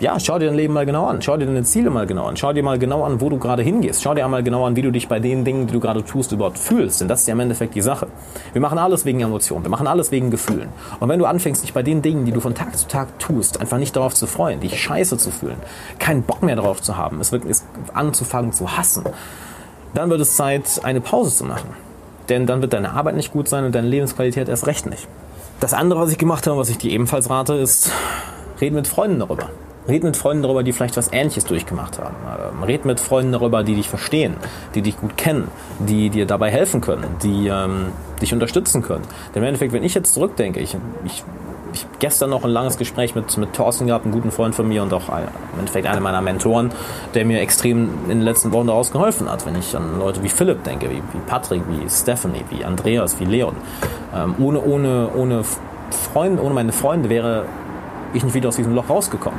ja, 0.00 0.18
schau 0.20 0.38
dir 0.38 0.46
dein 0.46 0.54
Leben 0.54 0.74
mal 0.74 0.86
genau 0.86 1.06
an. 1.06 1.20
Schau 1.22 1.36
dir 1.36 1.46
deine 1.46 1.64
Ziele 1.64 1.90
mal 1.90 2.06
genau 2.06 2.26
an. 2.26 2.36
Schau 2.36 2.52
dir 2.52 2.62
mal 2.62 2.78
genau 2.78 3.02
an, 3.02 3.20
wo 3.20 3.28
du 3.28 3.38
gerade 3.38 3.62
hingehst. 3.64 4.02
Schau 4.02 4.14
dir 4.14 4.24
einmal 4.24 4.44
genau 4.44 4.64
an, 4.64 4.76
wie 4.76 4.82
du 4.82 4.92
dich 4.92 5.08
bei 5.08 5.18
den 5.18 5.44
Dingen, 5.44 5.66
die 5.66 5.72
du 5.72 5.80
gerade 5.80 6.04
tust, 6.04 6.30
überhaupt 6.30 6.58
fühlst. 6.58 7.00
Denn 7.00 7.08
das 7.08 7.22
ist 7.22 7.26
ja 7.26 7.32
im 7.32 7.40
Endeffekt 7.40 7.74
die 7.74 7.80
Sache. 7.80 8.06
Wir 8.52 8.60
machen 8.60 8.78
alles 8.78 9.04
wegen 9.04 9.20
Emotionen. 9.20 9.64
Wir 9.64 9.70
machen 9.70 9.88
alles 9.88 10.12
wegen 10.12 10.30
Gefühlen. 10.30 10.68
Und 11.00 11.08
wenn 11.08 11.18
du 11.18 11.26
anfängst, 11.26 11.64
dich 11.64 11.72
bei 11.72 11.82
den 11.82 12.00
Dingen, 12.00 12.24
die 12.24 12.32
du 12.32 12.38
von 12.38 12.54
Tag 12.54 12.76
zu 12.76 12.86
Tag 12.86 13.18
tust, 13.18 13.60
einfach 13.60 13.78
nicht 13.78 13.96
darauf 13.96 14.14
zu 14.14 14.28
freuen, 14.28 14.60
dich 14.60 14.80
scheiße 14.80 15.18
zu 15.18 15.32
fühlen, 15.32 15.56
keinen 15.98 16.22
Bock 16.22 16.44
mehr 16.44 16.54
darauf 16.54 16.80
zu 16.80 16.96
haben, 16.96 17.20
es 17.20 17.32
es 17.32 17.64
anzufangen 17.92 18.52
zu 18.52 18.76
hassen, 18.76 19.04
dann 19.94 20.10
wird 20.10 20.20
es 20.20 20.36
Zeit, 20.36 20.80
eine 20.84 21.00
Pause 21.00 21.34
zu 21.34 21.44
machen. 21.44 21.70
Denn 22.28 22.46
dann 22.46 22.62
wird 22.62 22.72
deine 22.72 22.92
Arbeit 22.92 23.16
nicht 23.16 23.32
gut 23.32 23.48
sein 23.48 23.64
und 23.64 23.74
deine 23.74 23.88
Lebensqualität 23.88 24.48
erst 24.48 24.66
recht 24.66 24.86
nicht. 24.86 25.08
Das 25.58 25.74
andere, 25.74 26.00
was 26.00 26.12
ich 26.12 26.18
gemacht 26.18 26.46
habe, 26.46 26.56
was 26.56 26.68
ich 26.68 26.78
dir 26.78 26.92
ebenfalls 26.92 27.30
rate, 27.30 27.54
ist, 27.54 27.90
reden 28.60 28.76
mit 28.76 28.86
Freunden 28.86 29.18
darüber. 29.18 29.48
Red 29.88 30.04
mit 30.04 30.16
Freunden 30.16 30.42
darüber, 30.42 30.62
die 30.62 30.72
vielleicht 30.72 30.96
was 30.96 31.12
Ähnliches 31.12 31.44
durchgemacht 31.46 31.98
haben. 31.98 32.14
Ähm, 32.56 32.62
red 32.62 32.84
mit 32.84 33.00
Freunden 33.00 33.32
darüber, 33.32 33.64
die 33.64 33.74
dich 33.74 33.88
verstehen, 33.88 34.34
die 34.74 34.82
dich 34.82 34.98
gut 34.98 35.16
kennen, 35.16 35.48
die 35.80 36.10
dir 36.10 36.26
dabei 36.26 36.50
helfen 36.50 36.80
können, 36.80 37.06
die 37.22 37.48
ähm, 37.48 37.86
dich 38.20 38.32
unterstützen 38.32 38.82
können. 38.82 39.04
Denn 39.34 39.42
im 39.42 39.48
Endeffekt, 39.48 39.72
wenn 39.72 39.84
ich 39.84 39.94
jetzt 39.94 40.14
zurückdenke, 40.14 40.60
ich, 40.60 40.76
ich 41.04 41.24
ich 41.72 41.84
habe 41.84 41.94
gestern 41.98 42.30
noch 42.30 42.44
ein 42.44 42.50
langes 42.50 42.78
Gespräch 42.78 43.14
mit, 43.14 43.36
mit 43.36 43.52
Thorsten 43.52 43.86
gehabt, 43.86 44.04
einen 44.04 44.14
guten 44.14 44.30
Freund 44.30 44.54
von 44.54 44.66
mir 44.66 44.82
und 44.82 44.92
auch 44.92 45.08
im 45.08 45.58
Endeffekt 45.58 45.86
einer 45.86 46.00
meiner 46.00 46.22
Mentoren, 46.22 46.70
der 47.14 47.24
mir 47.24 47.40
extrem 47.40 47.90
in 48.04 48.08
den 48.08 48.20
letzten 48.22 48.52
Wochen 48.52 48.68
daraus 48.68 48.90
geholfen 48.90 49.30
hat. 49.30 49.44
Wenn 49.46 49.56
ich 49.56 49.76
an 49.76 49.98
Leute 49.98 50.22
wie 50.22 50.28
Philipp 50.28 50.64
denke, 50.64 50.90
wie, 50.90 50.96
wie 50.96 51.20
Patrick, 51.26 51.62
wie 51.68 51.88
Stephanie, 51.88 52.44
wie 52.50 52.64
Andreas, 52.64 53.20
wie 53.20 53.24
Leon. 53.24 53.54
Ähm, 54.14 54.34
ohne, 54.38 54.60
ohne, 54.62 55.10
ohne 55.14 55.44
Freunde, 55.90 56.42
ohne 56.42 56.54
meine 56.54 56.72
Freunde 56.72 57.08
wäre 57.08 57.44
ich 58.14 58.24
nicht 58.24 58.34
wieder 58.34 58.48
aus 58.48 58.56
diesem 58.56 58.74
Loch 58.74 58.88
rausgekommen. 58.88 59.38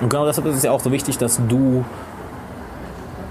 Und 0.00 0.10
genau 0.10 0.26
deshalb 0.26 0.46
ist 0.46 0.56
es 0.56 0.62
ja 0.62 0.72
auch 0.72 0.80
so 0.80 0.92
wichtig, 0.92 1.18
dass 1.18 1.40
du 1.48 1.84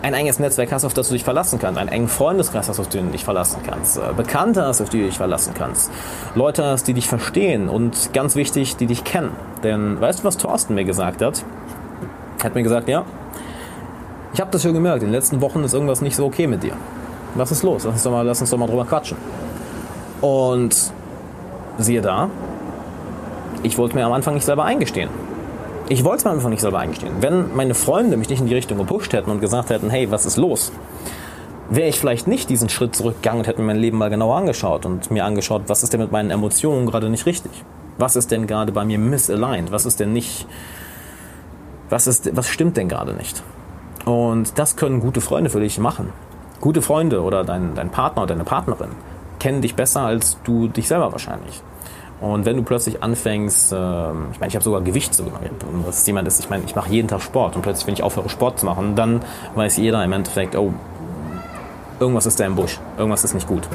ein 0.06 0.14
enges 0.14 0.38
Netzwerk 0.38 0.72
hast, 0.72 0.86
auf 0.86 0.94
das 0.94 1.08
du 1.08 1.14
dich 1.14 1.24
verlassen 1.24 1.58
kannst, 1.58 1.80
einen 1.80 1.90
engen 1.90 2.08
Freundeskreis 2.08 2.70
hast, 2.70 2.80
auf 2.80 2.90
den 2.90 3.08
du 3.08 3.12
dich 3.12 3.24
verlassen 3.24 3.62
kannst, 3.68 3.98
äh, 3.98 4.02
Bekannte 4.16 4.64
hast, 4.64 4.80
auf 4.80 4.90
die 4.90 5.00
du 5.00 5.06
dich 5.06 5.18
verlassen 5.18 5.54
kannst, 5.58 5.92
Leute 6.36 6.64
hast, 6.64 6.88
die 6.88 6.94
dich 6.94 7.08
verstehen 7.08 7.70
und 7.70 8.14
ganz 8.14 8.36
wichtig, 8.36 8.76
die 8.76 8.86
dich 8.86 9.04
kennen. 9.04 9.32
Denn 9.64 10.00
weißt 10.00 10.20
du, 10.20 10.24
was 10.26 10.38
Thorsten 10.38 10.76
mir 10.76 10.86
gesagt 10.86 11.24
hat? 11.24 11.44
Er 12.38 12.44
hat 12.46 12.56
mir 12.56 12.62
gesagt, 12.62 12.88
ja, 12.88 13.04
ich 14.34 14.42
habe 14.42 14.52
das 14.52 14.62
schon 14.62 14.74
gemerkt, 14.74 15.02
in 15.02 15.08
den 15.08 15.14
letzten 15.14 15.42
Wochen 15.42 15.64
ist 15.64 15.74
irgendwas 15.74 16.02
nicht 16.02 16.16
so 16.16 16.26
okay 16.26 16.46
mit 16.46 16.62
dir. 16.62 16.74
Was 17.34 17.52
ist 17.52 17.64
los? 17.64 17.84
Lass 17.84 17.94
uns 17.94 18.04
doch 18.04 18.12
mal, 18.12 18.26
lass 18.26 18.42
uns 18.42 18.52
doch 18.52 18.58
mal 18.58 18.68
drüber 18.68 18.86
quatschen. 18.86 19.18
Und 20.22 20.76
siehe 21.80 22.02
da, 22.02 22.30
ich 23.64 23.78
wollte 23.78 23.96
mir 23.96 24.06
am 24.06 24.14
Anfang 24.14 24.36
nicht 24.36 24.46
selber 24.46 24.66
eingestehen. 24.66 25.10
Ich 25.88 26.04
wollte 26.04 26.18
es 26.18 26.26
mir 26.26 26.32
einfach 26.32 26.50
nicht 26.50 26.62
selber 26.62 26.80
eingestehen. 26.80 27.14
Wenn 27.22 27.56
meine 27.56 27.76
Freunde 27.76 28.18
mich 28.18 28.30
nicht 28.30 28.40
in 28.40 28.48
die 28.48 28.56
Richtung 28.56 28.80
gepusht 28.80 29.14
hätten 29.14 29.30
und 29.30 29.40
gesagt 29.40 29.70
hätten, 29.70 29.92
hey, 29.92 30.10
was 30.10 30.26
ist 30.26 30.38
los? 30.38 30.72
Wäre 31.70 31.90
ich 31.90 32.00
vielleicht 32.00 32.28
nicht 32.28 32.50
diesen 32.50 32.70
Schritt 32.70 32.96
zurückgegangen 32.96 33.40
und 33.40 33.48
hätte 33.48 33.62
mir 33.62 33.68
mein 33.68 33.78
Leben 33.78 33.98
mal 33.98 34.10
genauer 34.10 34.38
angeschaut 34.38 34.86
und 34.86 35.12
mir 35.12 35.26
angeschaut, 35.26 35.64
was 35.68 35.84
ist 35.84 35.94
denn 35.94 36.00
mit 36.00 36.12
meinen 36.12 36.32
Emotionen 36.32 36.88
gerade 36.88 37.10
nicht 37.10 37.26
richtig? 37.28 37.52
Was 37.98 38.16
ist 38.16 38.32
denn 38.32 38.48
gerade 38.48 38.72
bei 38.72 38.84
mir 38.84 38.98
misaligned? 38.98 39.72
Was 39.72 39.86
ist 39.86 40.00
denn 40.00 40.12
nicht, 40.12 40.48
was 41.90 42.08
ist, 42.08 42.36
was 42.36 42.48
stimmt 42.48 42.78
denn 42.78 42.90
gerade 42.90 43.14
nicht? 43.14 43.44
Und 44.06 44.58
das 44.58 44.76
können 44.76 45.00
gute 45.00 45.22
Freunde 45.22 45.50
für 45.50 45.60
dich 45.60 45.78
machen. 45.78 46.14
Gute 46.62 46.82
Freunde 46.82 47.22
oder 47.22 47.44
dein, 47.44 47.76
dein 47.76 47.90
Partner 47.90 48.24
oder 48.24 48.34
deine 48.34 48.44
Partnerin 48.44 48.90
kennen 49.40 49.62
dich 49.62 49.76
besser 49.76 50.02
als 50.02 50.38
du 50.44 50.68
dich 50.68 50.88
selber 50.88 51.12
wahrscheinlich. 51.12 51.62
Und 52.26 52.44
wenn 52.44 52.58
du 52.58 52.64
plötzlich 52.64 53.04
anfängst, 53.04 53.72
äh, 53.72 53.76
ich 53.76 54.40
meine, 54.40 54.48
ich 54.48 54.56
habe 54.56 54.64
sogar 54.64 54.82
Gewicht 54.82 55.14
sogar, 55.14 55.40
was 55.86 56.08
jemand 56.08 56.28
ist, 56.28 56.40
ich 56.40 56.50
meine, 56.50 56.64
ich 56.66 56.76
mache 56.76 56.90
jeden 56.90 57.08
Tag 57.08 57.22
Sport 57.22 57.56
und 57.56 57.62
plötzlich, 57.62 57.86
wenn 57.86 57.94
ich 57.94 58.02
aufhöre 58.02 58.30
Sport 58.30 58.60
zu 58.60 58.66
machen, 58.66 58.96
dann 58.96 59.22
weiß 59.54 59.78
jeder 59.78 60.04
im 60.04 60.12
Endeffekt, 60.12 60.56
oh, 60.56 60.74
irgendwas 62.00 62.26
ist 62.26 62.40
da 62.40 62.46
im 62.46 62.56
Busch, 62.56 62.80
irgendwas 62.98 63.24
ist 63.24 63.36
nicht 63.36 63.48
gut. 63.48 63.68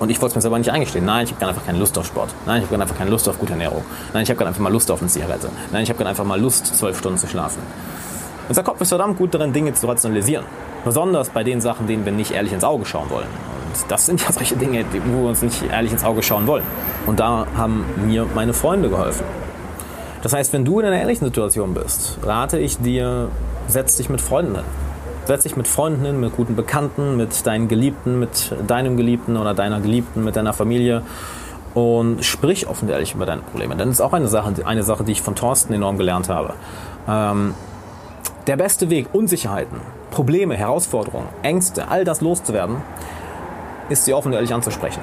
Und 0.00 0.08
ich 0.08 0.22
wollte 0.22 0.30
es 0.30 0.36
mir 0.36 0.40
selber 0.40 0.56
nicht 0.56 0.70
eingestehen. 0.70 1.04
Nein, 1.04 1.26
ich 1.26 1.34
habe 1.34 1.46
einfach 1.46 1.66
keine 1.66 1.78
Lust 1.78 1.98
auf 1.98 2.06
Sport. 2.06 2.30
Nein, 2.46 2.62
ich 2.62 2.70
habe 2.70 2.80
einfach 2.80 2.96
keine 2.96 3.10
Lust 3.10 3.28
auf 3.28 3.38
gute 3.38 3.52
Ernährung. 3.52 3.84
Nein, 4.14 4.22
ich 4.22 4.30
habe 4.30 4.46
einfach 4.46 4.62
mal 4.62 4.72
Lust 4.72 4.90
auf 4.90 5.02
eine 5.02 5.10
Zigarette. 5.10 5.50
Nein, 5.70 5.82
ich 5.82 5.90
habe 5.90 6.06
einfach 6.06 6.24
mal 6.24 6.40
Lust, 6.40 6.66
zwölf 6.74 6.98
Stunden 6.98 7.18
zu 7.18 7.26
schlafen. 7.26 7.60
Unser 8.48 8.62
Kopf 8.62 8.80
ist 8.80 8.88
verdammt 8.88 9.18
gut 9.18 9.34
darin, 9.34 9.52
Dinge 9.52 9.74
zu 9.74 9.86
rationalisieren. 9.86 10.46
Besonders 10.82 11.28
bei 11.28 11.44
den 11.44 11.60
Sachen, 11.60 11.86
denen 11.86 12.06
wir 12.06 12.12
nicht 12.12 12.30
ehrlich 12.30 12.54
ins 12.54 12.64
Auge 12.64 12.86
schauen 12.86 13.10
wollen. 13.10 13.53
Das 13.88 14.06
sind 14.06 14.22
ja 14.22 14.32
solche 14.32 14.56
Dinge, 14.56 14.84
wo 15.06 15.22
wir 15.22 15.28
uns 15.28 15.42
nicht 15.42 15.62
ehrlich 15.70 15.92
ins 15.92 16.04
Auge 16.04 16.22
schauen 16.22 16.46
wollen. 16.46 16.64
Und 17.06 17.20
da 17.20 17.46
haben 17.56 17.84
mir 18.06 18.26
meine 18.34 18.52
Freunde 18.52 18.88
geholfen. 18.88 19.24
Das 20.22 20.32
heißt, 20.32 20.52
wenn 20.52 20.64
du 20.64 20.80
in 20.80 20.86
einer 20.86 20.96
ähnlichen 20.96 21.26
Situation 21.26 21.74
bist, 21.74 22.18
rate 22.22 22.58
ich 22.58 22.78
dir, 22.78 23.28
setz 23.68 23.96
dich 23.96 24.08
mit 24.08 24.20
Freunden 24.20 24.56
hin. 24.56 24.64
Setz 25.26 25.44
dich 25.44 25.56
mit 25.56 25.66
Freunden 25.66 26.20
mit 26.20 26.36
guten 26.36 26.54
Bekannten, 26.54 27.16
mit 27.16 27.46
deinen 27.46 27.68
Geliebten, 27.68 28.18
mit 28.18 28.54
deinem 28.66 28.96
Geliebten 28.96 29.36
oder 29.36 29.54
deiner 29.54 29.80
Geliebten, 29.80 30.22
mit 30.22 30.36
deiner 30.36 30.52
Familie 30.52 31.02
und 31.74 32.24
sprich 32.24 32.68
offen 32.68 32.86
und 32.86 32.92
ehrlich 32.92 33.14
über 33.14 33.26
deine 33.26 33.42
Probleme. 33.42 33.76
Denn 33.76 33.88
das 33.88 33.98
ist 33.98 34.00
auch 34.00 34.12
eine 34.12 34.28
Sache, 34.28 34.54
eine 34.64 34.82
Sache, 34.82 35.04
die 35.04 35.12
ich 35.12 35.22
von 35.22 35.34
Thorsten 35.34 35.72
enorm 35.72 35.98
gelernt 35.98 36.28
habe. 36.28 36.54
Ähm, 37.08 37.54
der 38.46 38.56
beste 38.56 38.90
Weg, 38.90 39.08
Unsicherheiten, 39.12 39.80
Probleme, 40.10 40.54
Herausforderungen, 40.54 41.28
Ängste, 41.42 41.88
all 41.88 42.04
das 42.04 42.20
loszuwerden, 42.20 42.76
ist 43.88 44.04
sie 44.04 44.14
offen 44.14 44.28
und 44.28 44.34
ehrlich 44.34 44.52
anzusprechen. 44.52 45.00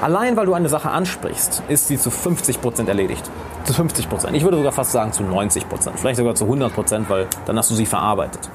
Allein 0.00 0.36
weil 0.36 0.46
du 0.46 0.54
eine 0.54 0.68
Sache 0.68 0.90
ansprichst, 0.90 1.62
ist 1.68 1.88
sie 1.88 1.98
zu 1.98 2.10
50% 2.10 2.88
erledigt. 2.88 3.28
Zu 3.64 3.72
50%. 3.72 4.32
Ich 4.32 4.44
würde 4.44 4.56
sogar 4.56 4.72
fast 4.72 4.92
sagen 4.92 5.12
zu 5.12 5.22
90%. 5.22 5.64
Vielleicht 5.96 6.18
sogar 6.18 6.34
zu 6.34 6.44
100%, 6.44 7.04
weil 7.08 7.26
dann 7.46 7.58
hast 7.58 7.70
du 7.70 7.74
sie 7.74 7.86
verarbeitet. 7.86 8.50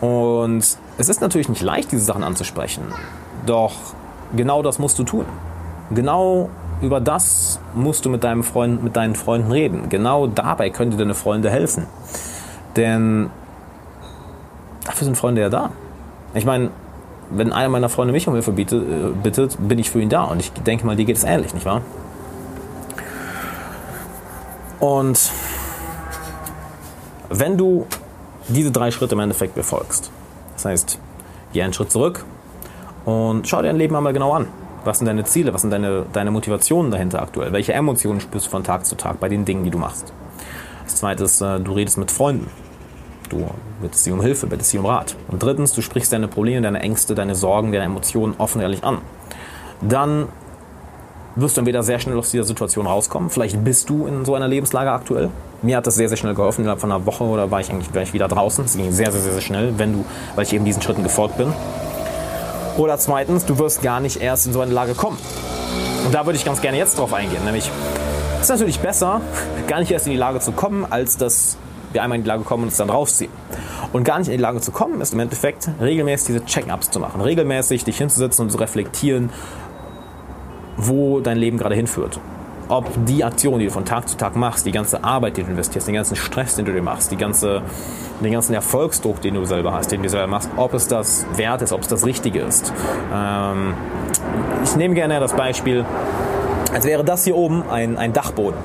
Und 0.00 0.64
es 0.98 1.08
ist 1.08 1.20
natürlich 1.20 1.48
nicht 1.48 1.62
leicht, 1.62 1.92
diese 1.92 2.04
Sachen 2.04 2.22
anzusprechen. 2.22 2.82
Doch 3.46 3.72
genau 4.36 4.62
das 4.62 4.78
musst 4.78 4.98
du 4.98 5.04
tun. 5.04 5.24
Genau 5.90 6.50
über 6.82 7.00
das 7.00 7.60
musst 7.74 8.04
du 8.04 8.10
mit, 8.10 8.24
deinem 8.24 8.42
Freund, 8.42 8.82
mit 8.82 8.96
deinen 8.96 9.14
Freunden 9.14 9.50
reden. 9.50 9.88
Genau 9.88 10.26
dabei 10.26 10.70
können 10.70 10.90
dir 10.90 10.98
deine 10.98 11.14
Freunde 11.14 11.50
helfen. 11.50 11.86
Denn 12.76 13.30
dafür 14.84 15.04
sind 15.06 15.16
Freunde 15.16 15.40
ja 15.40 15.48
da. 15.48 15.70
Ich 16.34 16.44
meine, 16.44 16.70
wenn 17.36 17.52
einer 17.52 17.68
meiner 17.68 17.88
Freunde 17.88 18.12
mich 18.12 18.26
um 18.26 18.34
Hilfe 18.34 18.52
bietet, 18.52 18.82
äh, 18.82 19.10
bittet, 19.22 19.56
bin 19.58 19.78
ich 19.78 19.90
für 19.90 20.00
ihn 20.00 20.08
da. 20.08 20.24
Und 20.24 20.40
ich 20.40 20.52
denke 20.52 20.86
mal, 20.86 20.96
dir 20.96 21.04
geht 21.04 21.16
es 21.16 21.24
ähnlich, 21.24 21.54
nicht 21.54 21.66
wahr? 21.66 21.82
Und 24.80 25.30
wenn 27.30 27.56
du 27.56 27.86
diese 28.48 28.70
drei 28.70 28.90
Schritte 28.90 29.14
im 29.14 29.20
Endeffekt 29.20 29.54
befolgst, 29.54 30.10
das 30.54 30.64
heißt, 30.66 30.98
geh 31.52 31.62
einen 31.62 31.72
Schritt 31.72 31.90
zurück 31.90 32.24
und 33.04 33.48
schau 33.48 33.58
dir 33.62 33.68
dein 33.68 33.76
Leben 33.76 33.96
einmal 33.96 34.12
genau 34.12 34.32
an. 34.32 34.48
Was 34.84 34.98
sind 34.98 35.06
deine 35.06 35.24
Ziele? 35.24 35.54
Was 35.54 35.62
sind 35.62 35.70
deine, 35.70 36.04
deine 36.12 36.30
Motivationen 36.30 36.90
dahinter 36.90 37.22
aktuell? 37.22 37.52
Welche 37.52 37.72
Emotionen 37.72 38.20
spürst 38.20 38.46
du 38.46 38.50
von 38.50 38.64
Tag 38.64 38.84
zu 38.84 38.96
Tag 38.96 39.18
bei 39.18 39.30
den 39.30 39.46
Dingen, 39.46 39.64
die 39.64 39.70
du 39.70 39.78
machst? 39.78 40.12
Das 40.84 40.96
zweite 40.96 41.24
ist, 41.24 41.40
äh, 41.40 41.58
du 41.60 41.72
redest 41.72 41.96
mit 41.96 42.10
Freunden. 42.10 42.50
Du 43.28 43.48
bittest 43.80 44.04
sie 44.04 44.12
um 44.12 44.20
Hilfe, 44.20 44.46
bittest 44.46 44.70
sie 44.70 44.78
um 44.78 44.86
Rat. 44.86 45.16
Und 45.28 45.42
drittens, 45.42 45.72
du 45.72 45.82
sprichst 45.82 46.12
deine 46.12 46.28
Probleme, 46.28 46.62
deine 46.62 46.80
Ängste, 46.80 47.14
deine 47.14 47.34
Sorgen, 47.34 47.72
deine 47.72 47.84
Emotionen 47.84 48.34
offen 48.38 48.60
ehrlich 48.60 48.84
an. 48.84 48.98
Dann 49.80 50.28
wirst 51.36 51.56
du 51.56 51.60
entweder 51.60 51.82
sehr 51.82 51.98
schnell 51.98 52.16
aus 52.16 52.30
dieser 52.30 52.44
Situation 52.44 52.86
rauskommen. 52.86 53.30
Vielleicht 53.30 53.62
bist 53.64 53.90
du 53.90 54.06
in 54.06 54.24
so 54.24 54.34
einer 54.34 54.48
Lebenslage 54.48 54.90
aktuell. 54.90 55.30
Mir 55.62 55.76
hat 55.76 55.86
das 55.86 55.96
sehr, 55.96 56.08
sehr 56.08 56.16
schnell 56.16 56.34
geholfen. 56.34 56.62
Innerhalb 56.62 56.80
von 56.80 56.92
einer 56.92 57.06
Woche 57.06 57.24
oder 57.24 57.50
war 57.50 57.60
ich 57.60 57.70
eigentlich 57.70 57.90
gleich 57.90 58.12
wieder 58.12 58.28
draußen. 58.28 58.64
Es 58.64 58.76
ging 58.76 58.92
sehr, 58.92 59.10
sehr, 59.10 59.20
sehr, 59.20 59.32
sehr 59.32 59.42
schnell, 59.42 59.78
wenn 59.78 59.92
du, 59.92 60.04
weil 60.34 60.44
ich 60.44 60.52
eben 60.52 60.64
diesen 60.64 60.82
Schritten 60.82 61.02
gefolgt 61.02 61.36
bin. 61.36 61.52
Oder 62.76 62.98
zweitens, 62.98 63.44
du 63.44 63.58
wirst 63.58 63.82
gar 63.82 64.00
nicht 64.00 64.20
erst 64.20 64.46
in 64.46 64.52
so 64.52 64.60
eine 64.60 64.72
Lage 64.72 64.94
kommen. 64.94 65.18
Und 66.04 66.14
da 66.14 66.26
würde 66.26 66.36
ich 66.36 66.44
ganz 66.44 66.60
gerne 66.60 66.76
jetzt 66.76 66.98
drauf 66.98 67.12
eingehen. 67.12 67.44
Nämlich, 67.44 67.70
es 68.36 68.42
ist 68.42 68.50
natürlich 68.50 68.80
besser, 68.80 69.20
gar 69.68 69.80
nicht 69.80 69.90
erst 69.90 70.06
in 70.06 70.12
die 70.12 70.18
Lage 70.18 70.40
zu 70.40 70.52
kommen, 70.52 70.86
als 70.88 71.16
dass 71.16 71.56
wir 71.94 72.02
einmal 72.02 72.18
in 72.18 72.24
die 72.24 72.28
Lage 72.28 72.42
kommen 72.42 72.64
und 72.64 72.68
uns 72.68 72.76
dann 72.76 72.90
rausziehen. 72.90 73.30
Und 73.92 74.04
gar 74.04 74.18
nicht 74.18 74.28
in 74.28 74.36
die 74.36 74.42
Lage 74.42 74.60
zu 74.60 74.72
kommen, 74.72 75.00
ist 75.00 75.14
im 75.14 75.20
Endeffekt 75.20 75.68
regelmäßig 75.80 76.26
diese 76.26 76.44
Check-ups 76.44 76.90
zu 76.90 77.00
machen. 77.00 77.20
Regelmäßig 77.20 77.84
dich 77.84 77.96
hinzusetzen 77.98 78.44
und 78.44 78.50
zu 78.50 78.58
reflektieren, 78.58 79.30
wo 80.76 81.20
dein 81.20 81.36
Leben 81.36 81.58
gerade 81.58 81.74
hinführt. 81.74 82.20
Ob 82.68 82.88
die 83.04 83.24
Aktion, 83.24 83.58
die 83.58 83.66
du 83.66 83.70
von 83.70 83.84
Tag 83.84 84.08
zu 84.08 84.16
Tag 84.16 84.36
machst, 84.36 84.64
die 84.64 84.72
ganze 84.72 85.04
Arbeit, 85.04 85.36
die 85.36 85.42
du 85.42 85.50
investierst, 85.50 85.86
den 85.86 85.94
ganzen 85.94 86.16
Stress, 86.16 86.56
den 86.56 86.64
du 86.64 86.72
dir 86.72 86.82
machst, 86.82 87.10
die 87.10 87.16
ganze, 87.16 87.62
den 88.22 88.32
ganzen 88.32 88.54
Erfolgsdruck, 88.54 89.20
den 89.20 89.34
du 89.34 89.44
selber 89.44 89.72
hast, 89.72 89.92
den 89.92 90.02
du 90.02 90.08
selber 90.08 90.28
machst, 90.28 90.48
ob 90.56 90.72
es 90.72 90.88
das 90.88 91.26
wert 91.36 91.60
ist, 91.60 91.72
ob 91.72 91.82
es 91.82 91.88
das 91.88 92.06
Richtige 92.06 92.40
ist. 92.40 92.72
Ähm, 93.12 93.74
ich 94.64 94.76
nehme 94.76 94.94
gerne 94.94 95.20
das 95.20 95.34
Beispiel, 95.34 95.84
als 96.72 96.86
wäre 96.86 97.04
das 97.04 97.24
hier 97.24 97.36
oben 97.36 97.62
ein, 97.70 97.98
ein 97.98 98.14
Dachboden. 98.14 98.58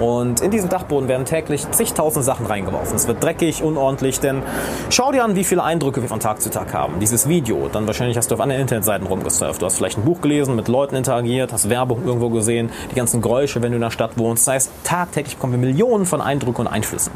Und 0.00 0.40
in 0.40 0.50
diesen 0.50 0.68
Dachboden 0.68 1.08
werden 1.08 1.24
täglich 1.24 1.70
zigtausend 1.70 2.24
Sachen 2.24 2.46
reingeworfen. 2.46 2.96
Es 2.96 3.06
wird 3.06 3.22
dreckig, 3.22 3.62
unordentlich, 3.62 4.20
denn 4.20 4.42
schau 4.90 5.12
dir 5.12 5.24
an, 5.24 5.36
wie 5.36 5.44
viele 5.44 5.62
Eindrücke 5.62 6.02
wir 6.02 6.08
von 6.08 6.20
Tag 6.20 6.40
zu 6.40 6.50
Tag 6.50 6.74
haben. 6.74 7.00
Dieses 7.00 7.28
Video, 7.28 7.68
dann 7.72 7.86
wahrscheinlich 7.86 8.16
hast 8.16 8.30
du 8.30 8.34
auf 8.34 8.40
anderen 8.40 8.62
Internetseiten 8.62 9.06
rumgesurft. 9.06 9.62
Du 9.62 9.66
hast 9.66 9.76
vielleicht 9.76 9.98
ein 9.98 10.04
Buch 10.04 10.20
gelesen, 10.20 10.56
mit 10.56 10.68
Leuten 10.68 10.96
interagiert, 10.96 11.52
hast 11.52 11.68
Werbung 11.68 12.04
irgendwo 12.04 12.30
gesehen, 12.30 12.70
die 12.90 12.94
ganzen 12.94 13.22
Geräusche, 13.22 13.62
wenn 13.62 13.72
du 13.72 13.76
in 13.76 13.82
der 13.82 13.90
Stadt 13.90 14.18
wohnst. 14.18 14.46
Das 14.46 14.54
heißt, 14.54 14.70
tagtäglich 14.84 15.36
bekommen 15.36 15.52
wir 15.52 15.60
Millionen 15.60 16.06
von 16.06 16.20
Eindrücken 16.20 16.66
und 16.66 16.72
Einflüssen. 16.72 17.12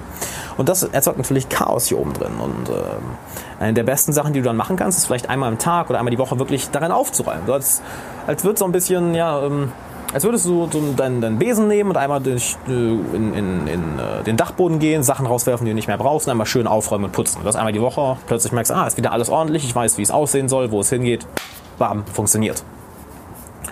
Und 0.57 0.69
das 0.69 0.83
erzeugt 0.83 1.19
natürlich 1.19 1.49
Chaos 1.49 1.87
hier 1.87 1.99
oben 1.99 2.13
drin. 2.13 2.33
Und 2.43 2.69
äh, 2.69 2.73
eine 3.59 3.75
der 3.75 3.85
besten 3.85 4.13
Sachen, 4.13 4.33
die 4.33 4.41
du 4.41 4.47
dann 4.47 4.57
machen 4.57 4.77
kannst, 4.77 4.99
ist 4.99 5.07
vielleicht 5.07 5.29
einmal 5.29 5.49
am 5.49 5.59
Tag 5.59 5.91
oder 5.91 5.99
einmal 5.99 6.11
die 6.11 6.19
Woche 6.19 6.39
wirklich 6.39 6.71
darin 6.71 6.93
aufzuräumen. 6.93 7.47
So 7.47 7.53
als, 7.53 7.83
als 8.27 8.45
wird 8.45 8.59
so 8.59 8.65
ein 8.65 8.73
bisschen, 8.73 9.15
ja, 9.15 9.43
ähm, 9.43 9.73
als 10.13 10.25
würdest 10.25 10.47
du 10.47 10.69
so 10.71 10.93
deinen, 10.93 11.21
deinen 11.21 11.39
Besen 11.39 11.69
nehmen 11.69 11.91
und 11.91 11.97
einmal 11.97 12.21
durch, 12.21 12.57
äh, 12.69 12.71
in, 12.71 13.35
in, 13.35 13.67
in 13.67 13.99
äh, 13.99 14.23
den 14.25 14.37
Dachboden 14.37 14.79
gehen, 14.79 15.03
Sachen 15.03 15.27
rauswerfen, 15.27 15.65
die 15.65 15.73
du 15.73 15.75
nicht 15.75 15.89
mehr 15.89 15.99
brauchst, 15.99 16.27
und 16.27 16.31
einmal 16.31 16.47
schön 16.47 16.67
aufräumen 16.67 17.07
und 17.07 17.13
putzen. 17.13 17.41
Das 17.45 17.57
einmal 17.57 17.73
die 17.73 17.81
Woche. 17.81 18.17
Plötzlich 18.27 18.53
merkst 18.53 18.71
du, 18.71 18.77
ah, 18.77 18.87
ist 18.87 18.97
wieder 18.97 19.13
alles 19.13 19.29
ordentlich, 19.29 19.65
ich 19.65 19.75
weiß, 19.75 19.99
wie 19.99 20.03
es 20.03 20.11
aussehen 20.11 20.49
soll, 20.49 20.71
wo 20.71 20.81
es 20.81 20.91
hingeht. 20.91 21.27
Bam, 21.79 22.05
funktioniert. 22.07 22.63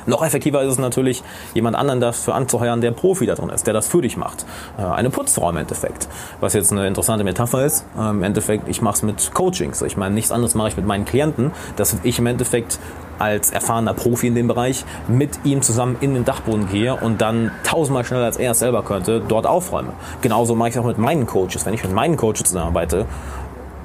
Noch 0.07 0.25
effektiver 0.25 0.63
ist 0.63 0.73
es 0.73 0.79
natürlich, 0.79 1.23
jemand 1.55 1.77
anderen 1.77 2.01
dafür 2.01 2.35
anzuheuern, 2.35 2.81
der 2.81 2.91
Profi 2.93 3.27
da 3.27 3.35
drin 3.35 3.51
ist, 3.51 3.67
der 3.67 3.75
das 3.75 3.89
für 3.89 4.03
dich 4.03 4.17
macht. 4.17 4.45
Äh, 4.79 4.83
eine 4.83 5.11
Putzfrau 5.11 5.51
im 5.51 5.57
Endeffekt. 5.57 6.09
Was 6.41 6.53
jetzt 6.55 6.73
eine 6.73 6.87
interessante 6.87 7.25
Metapher 7.25 7.65
ist. 7.65 7.85
Im 7.97 8.23
Endeffekt, 8.23 8.69
ich 8.69 8.83
mache 8.83 8.95
es 8.95 9.03
mit 9.03 9.35
Coachings. 9.35 9.83
Ich 9.83 9.97
meine, 9.97 10.15
nichts 10.15 10.31
anderes 10.31 10.55
mache 10.55 10.69
ich 10.69 10.77
mit 10.77 10.87
meinen 10.87 11.05
Klienten, 11.05 11.53
dass 11.77 11.97
ich 12.03 12.19
im 12.19 12.27
Endeffekt 12.27 12.79
als 13.19 13.51
erfahrener 13.51 13.95
Profi 13.95 14.27
in 14.27 14.35
dem 14.35 14.49
Bereich 14.49 14.85
mit 15.09 15.41
ihm 15.45 15.63
zusammen 15.63 15.97
in 16.01 16.15
den 16.15 16.25
Dachboden 16.25 16.69
gehe 16.69 16.95
und 16.95 17.21
dann 17.21 17.53
tausendmal 17.65 18.05
schneller 18.05 18.25
als 18.25 18.37
er 18.37 18.53
es 18.53 18.59
selber 18.59 18.83
könnte, 18.83 19.23
dort 19.27 19.47
aufräume. 19.47 19.93
Genauso 20.21 20.55
mache 20.55 20.71
ich 20.71 20.75
es 20.75 20.81
auch 20.81 20.87
mit 20.87 20.99
meinen 20.99 21.27
Coaches. 21.27 21.65
Wenn 21.65 21.75
ich 21.75 21.83
mit 21.83 21.93
meinen 21.93 22.17
Coaches 22.17 22.45
zusammenarbeite, 22.45 23.07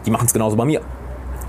die 0.06 0.12
machen 0.12 0.26
es 0.26 0.34
genauso 0.34 0.56
bei 0.56 0.66
mir. 0.66 0.82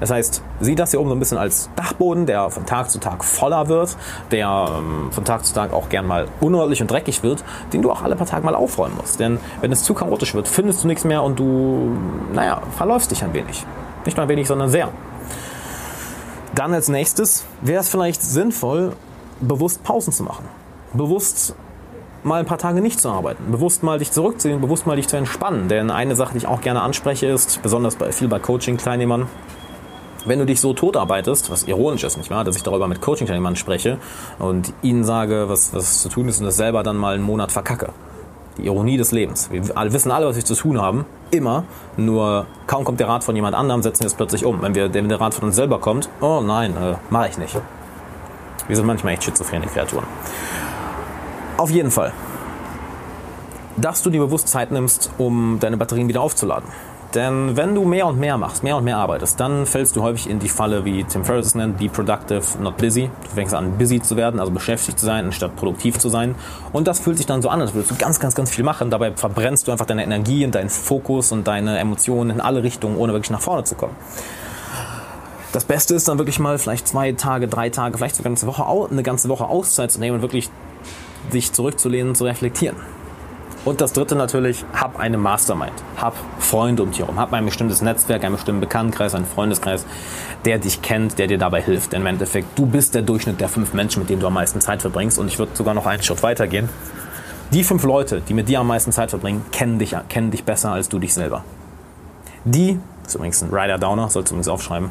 Das 0.01 0.11
heißt, 0.11 0.43
sieh 0.61 0.75
das 0.75 0.91
hier 0.91 1.01
oben 1.01 1.11
so 1.11 1.15
ein 1.15 1.19
bisschen 1.19 1.39
als 1.39 1.69
Dachboden, 1.77 2.27
der 2.27 2.51
von 2.51 2.67
Tag 2.67 2.91
zu 2.91 2.99
Tag 2.99 3.23
voller 3.23 3.69
wird, 3.69 3.97
der 4.31 4.69
ähm, 4.79 5.13
von 5.13 5.25
Tag 5.25 5.45
zu 5.45 5.55
Tag 5.55 5.73
auch 5.73 5.91
gern 5.91 6.07
mal 6.07 6.27
unordentlich 6.41 6.81
und 6.81 6.91
dreckig 6.91 7.23
wird, 7.23 7.45
den 7.73 7.83
du 7.83 7.91
auch 7.91 8.03
alle 8.03 8.17
paar 8.17 8.27
Tage 8.27 8.45
mal 8.45 8.55
aufräumen 8.55 8.97
musst. 8.97 9.21
Denn 9.21 9.39
wenn 9.61 9.71
es 9.71 9.85
zu 9.85 9.95
chaotisch 9.95 10.35
wird, 10.35 10.49
findest 10.49 10.83
du 10.83 10.89
nichts 10.89 11.05
mehr 11.05 11.23
und 11.23 11.39
du, 11.39 11.97
naja, 12.33 12.63
verläufst 12.77 13.11
dich 13.11 13.23
ein 13.23 13.35
wenig. 13.35 13.65
Nicht 14.07 14.17
nur 14.17 14.25
ein 14.25 14.31
wenig, 14.31 14.49
sondern 14.49 14.71
sehr. 14.71 14.89
Dann 16.55 16.73
als 16.75 16.89
nächstes 16.89 17.45
wäre 17.61 17.81
es 17.81 17.89
vielleicht 17.89 18.23
sinnvoll, 18.23 18.95
bewusst 19.41 19.85
Pausen 19.85 20.13
zu 20.13 20.23
machen. 20.23 20.47
Bewusst 20.95 21.55
mal 22.23 22.41
ein 22.41 22.47
paar 22.47 22.59
Tage 22.59 22.81
nicht 22.81 23.01
zu 23.01 23.09
arbeiten, 23.09 23.51
bewusst 23.51 23.83
mal 23.83 23.99
dich 23.99 24.13
zurückzuziehen, 24.13 24.61
bewusst 24.61 24.87
mal 24.87 24.97
dich 24.97 25.09
zu 25.09 25.17
entspannen. 25.17 25.69
Denn 25.69 25.91
eine 25.91 26.17
Sache, 26.17 26.33
die 26.33 26.39
ich 26.39 26.47
auch 26.47 26.61
gerne 26.61 26.83
anspreche, 26.83 27.27
ist, 27.27 27.63
besonders 27.63 27.97
bei, 27.97 28.13
viel 28.13 28.29
bei 28.29 28.39
Coaching-Teilnehmern, 28.39 29.27
wenn 30.27 30.39
du 30.39 30.47
dich 30.47 30.61
so 30.61 30.73
totarbeitest, 30.73 31.51
was 31.51 31.65
ironisch 31.65 32.05
ist, 32.05 32.17
nicht 32.17 32.31
wahr, 32.31 32.45
dass 32.45 32.57
ich 32.57 32.63
darüber 32.63 32.89
mit 32.89 33.01
Coaching-Teilnehmern 33.01 33.57
spreche 33.57 33.99
und 34.39 34.73
ihnen 34.83 35.05
sage, 35.05 35.49
was, 35.49 35.75
was 35.75 36.03
zu 36.03 36.09
tun 36.09 36.29
ist 36.29 36.41
und 36.41 36.47
das 36.47 36.57
selber 36.57 36.83
dann 36.83 36.97
mal 36.97 37.15
einen 37.15 37.25
Monat 37.25 37.53
verkacke. 37.53 37.91
Die 38.59 38.67
Ironie 38.67 38.97
des 38.97 39.13
Lebens. 39.13 39.51
Wir 39.51 39.63
wissen 39.93 40.11
alle, 40.11 40.27
was 40.27 40.37
wir 40.37 40.45
zu 40.45 40.55
tun 40.55 40.81
haben. 40.81 41.07
Immer. 41.31 41.65
Nur 41.97 42.47
kaum 42.67 42.85
kommt 42.85 43.01
der 43.01 43.09
Rat 43.09 43.25
von 43.25 43.35
jemand 43.35 43.55
anderem, 43.55 43.83
setzen 43.83 44.03
wir 44.03 44.09
es 44.09 44.15
plötzlich 44.15 44.45
um. 44.45 44.61
Wenn, 44.61 44.75
wir, 44.75 44.93
wenn 44.93 45.09
der 45.09 45.21
Rat 45.21 45.35
von 45.35 45.45
uns 45.45 45.57
selber 45.57 45.79
kommt, 45.79 46.09
oh 46.21 46.41
nein, 46.41 46.77
äh, 46.77 46.97
mache 47.09 47.29
ich 47.29 47.39
nicht. 47.39 47.57
Wir 48.67 48.77
sind 48.77 48.87
manchmal 48.87 49.15
echt 49.15 49.25
schizophrene 49.25 49.67
Kreaturen. 49.67 50.05
Auf 51.57 51.71
jeden 51.71 51.91
Fall. 51.91 52.13
Dass 53.77 54.03
du 54.03 54.11
dir 54.11 54.21
bewusst 54.21 54.49
Zeit 54.49 54.73
nimmst, 54.73 55.11
um 55.19 55.59
deine 55.61 55.77
Batterien 55.77 56.09
wieder 56.09 56.21
aufzuladen. 56.21 56.69
Denn 57.15 57.57
wenn 57.57 57.75
du 57.75 57.85
mehr 57.85 58.07
und 58.07 58.21
mehr 58.21 58.39
machst, 58.39 58.63
mehr 58.63 58.77
und 58.77 58.85
mehr 58.85 58.99
arbeitest, 58.99 59.41
dann 59.41 59.67
fällst 59.67 59.97
du 59.97 60.03
häufig 60.03 60.31
in 60.31 60.39
die 60.39 60.49
Falle, 60.49 60.85
wie 60.85 61.03
Tim 61.03 61.25
Ferriss 61.25 61.57
nennt, 61.57 61.79
be 61.79 61.89
productive, 61.89 62.43
not 62.61 62.77
busy. 62.77 63.11
Du 63.25 63.31
fängst 63.35 63.53
an, 63.53 63.77
busy 63.79 64.01
zu 64.01 64.17
werden, 64.17 64.39
also 64.39 64.53
beschäftigt 64.53 64.99
zu 64.99 65.07
sein, 65.07 65.25
anstatt 65.25 65.57
produktiv 65.57 65.99
zu 65.99 66.09
sein. 66.09 66.37
Und 66.73 66.87
das 66.87 67.01
fühlt 67.01 67.17
sich 67.17 67.27
dann 67.27 67.43
so 67.43 67.49
an, 67.49 67.61
als 67.61 67.75
würdest 67.75 67.91
du 67.91 67.97
ganz, 67.97 68.21
ganz, 68.21 68.37
ganz 68.37 68.51
viel 68.51 68.63
machen. 68.63 68.91
Dabei 68.91 69.13
verbrennst 69.13 69.67
du 69.67 69.73
einfach 69.73 69.87
deine 69.87 70.05
Energie 70.05 70.45
und 70.45 70.55
deinen 70.55 70.69
Fokus 70.69 71.33
und 71.33 71.49
deine 71.49 71.79
Emotionen 71.79 72.31
in 72.31 72.41
alle 72.41 72.63
Richtungen, 72.63 72.97
ohne 72.97 73.13
wirklich 73.13 73.31
nach 73.31 73.41
vorne 73.41 73.65
zu 73.65 73.75
kommen. 73.75 73.97
Das 75.53 75.65
Beste 75.65 75.97
ist 75.97 76.07
dann 76.07 76.19
wirklich 76.19 76.39
mal 76.39 76.59
vielleicht 76.59 76.87
zwei 76.87 77.11
Tage, 77.11 77.49
drei 77.49 77.71
Tage, 77.71 77.99
vielleicht 77.99 78.15
sogar 78.15 78.31
eine 78.31 78.37
ganze 78.37 78.47
Woche, 78.47 78.89
eine 78.89 79.03
ganze 79.03 79.29
Woche 79.29 79.47
Auszeit 79.47 79.91
zu 79.91 79.99
nehmen 79.99 80.17
und 80.17 80.23
wirklich 80.23 80.49
sich 81.31 81.53
zurückzulehnen, 81.53 82.15
zu 82.15 82.25
reflektieren. 82.25 82.77
Und 83.65 83.83
das 83.83 83.93
dritte 83.93 84.17
natürlich, 84.17 84.65
hab 84.73 84.99
eine 84.99 85.19
Mastermind. 85.19 85.73
Hab 85.99 86.15
Freunde 86.39 86.83
um 86.83 86.91
dich 86.91 87.01
herum. 87.01 87.19
Hab 87.19 87.33
ein 87.35 87.45
bestimmtes 87.45 87.83
Netzwerk, 87.83 88.25
einen 88.25 88.35
bestimmten 88.35 88.61
Bekanntenkreis, 88.61 89.15
einen 89.15 89.27
Freundeskreis, 89.27 89.85
der 90.47 90.59
dich 90.59 90.81
kennt, 90.81 91.19
der 91.19 91.27
dir 91.27 91.37
dabei 91.37 91.61
hilft. 91.61 91.93
Denn 91.93 92.01
im 92.01 92.07
Endeffekt, 92.07 92.59
du 92.59 92.65
bist 92.65 92.95
der 92.95 93.03
Durchschnitt 93.03 93.39
der 93.41 93.49
fünf 93.49 93.75
Menschen, 93.75 94.01
mit 94.01 94.09
denen 94.09 94.21
du 94.21 94.27
am 94.27 94.35
meisten 94.35 94.63
Zeit 94.63 94.81
verbringst. 94.81 95.19
Und 95.19 95.29
ich 95.29 95.39
würde 95.39 95.53
sogar 95.55 95.75
noch 95.75 95.87
einen 95.87 96.03
Schritt 96.03 96.23
weitergehen. 96.23 96.71
Die 97.53 97.63
fünf 97.63 97.83
Leute, 97.83 98.23
die 98.23 98.33
mit 98.33 98.49
dir 98.49 98.61
am 98.61 98.67
meisten 98.67 98.93
Zeit 98.93 99.11
verbringen, 99.11 99.45
kennen 99.53 99.79
dich, 99.79 99.95
kennen 100.09 100.31
dich 100.31 100.45
besser 100.45 100.73
als 100.73 100.89
du 100.89 100.99
dich 100.99 101.13
selber. 101.13 101.45
Die, 102.45 102.79
das 103.03 103.09
ist 103.09 103.15
übrigens 103.17 103.43
ein 103.43 103.51
Rider 103.53 103.77
Downer, 103.77 104.09
sollst 104.09 104.31
du 104.31 104.35
übrigens 104.35 104.49
aufschreiben. 104.49 104.91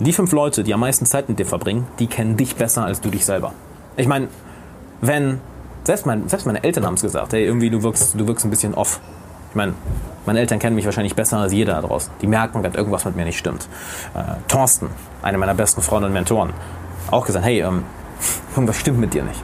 Die 0.00 0.12
fünf 0.12 0.32
Leute, 0.32 0.64
die 0.64 0.74
am 0.74 0.80
meisten 0.80 1.06
Zeit 1.06 1.28
mit 1.28 1.38
dir 1.38 1.46
verbringen, 1.46 1.86
die 2.00 2.08
kennen 2.08 2.36
dich 2.36 2.56
besser 2.56 2.84
als 2.84 3.00
du 3.00 3.10
dich 3.10 3.24
selber. 3.24 3.54
Ich 3.96 4.08
meine, 4.08 4.28
wenn 5.00 5.40
selbst, 5.84 6.06
mein, 6.06 6.28
selbst 6.28 6.46
meine 6.46 6.62
Eltern 6.62 6.86
haben 6.86 6.94
es 6.94 7.02
gesagt, 7.02 7.32
hey, 7.32 7.44
irgendwie 7.44 7.70
du 7.70 7.82
wirkst, 7.82 8.18
du 8.18 8.26
wirkst 8.26 8.44
ein 8.44 8.50
bisschen 8.50 8.74
off. 8.74 9.00
Ich 9.50 9.56
meine, 9.56 9.74
meine 10.26 10.40
Eltern 10.40 10.58
kennen 10.58 10.74
mich 10.74 10.84
wahrscheinlich 10.84 11.14
besser 11.14 11.38
als 11.38 11.52
jeder 11.52 11.74
da 11.74 11.82
draußen. 11.82 12.12
Die 12.20 12.26
merken, 12.26 12.62
wenn 12.62 12.74
irgendwas 12.74 13.04
mit 13.04 13.16
mir 13.16 13.24
nicht 13.24 13.38
stimmt. 13.38 13.68
Äh, 14.14 14.22
Thorsten, 14.48 14.88
einer 15.22 15.38
meiner 15.38 15.54
besten 15.54 15.82
Freunde 15.82 16.06
und 16.08 16.12
Mentoren, 16.12 16.52
auch 17.10 17.26
gesagt, 17.26 17.44
hey, 17.44 17.60
ähm, 17.60 17.84
irgendwas 18.56 18.76
stimmt 18.76 18.98
mit 18.98 19.14
dir 19.14 19.22
nicht. 19.22 19.40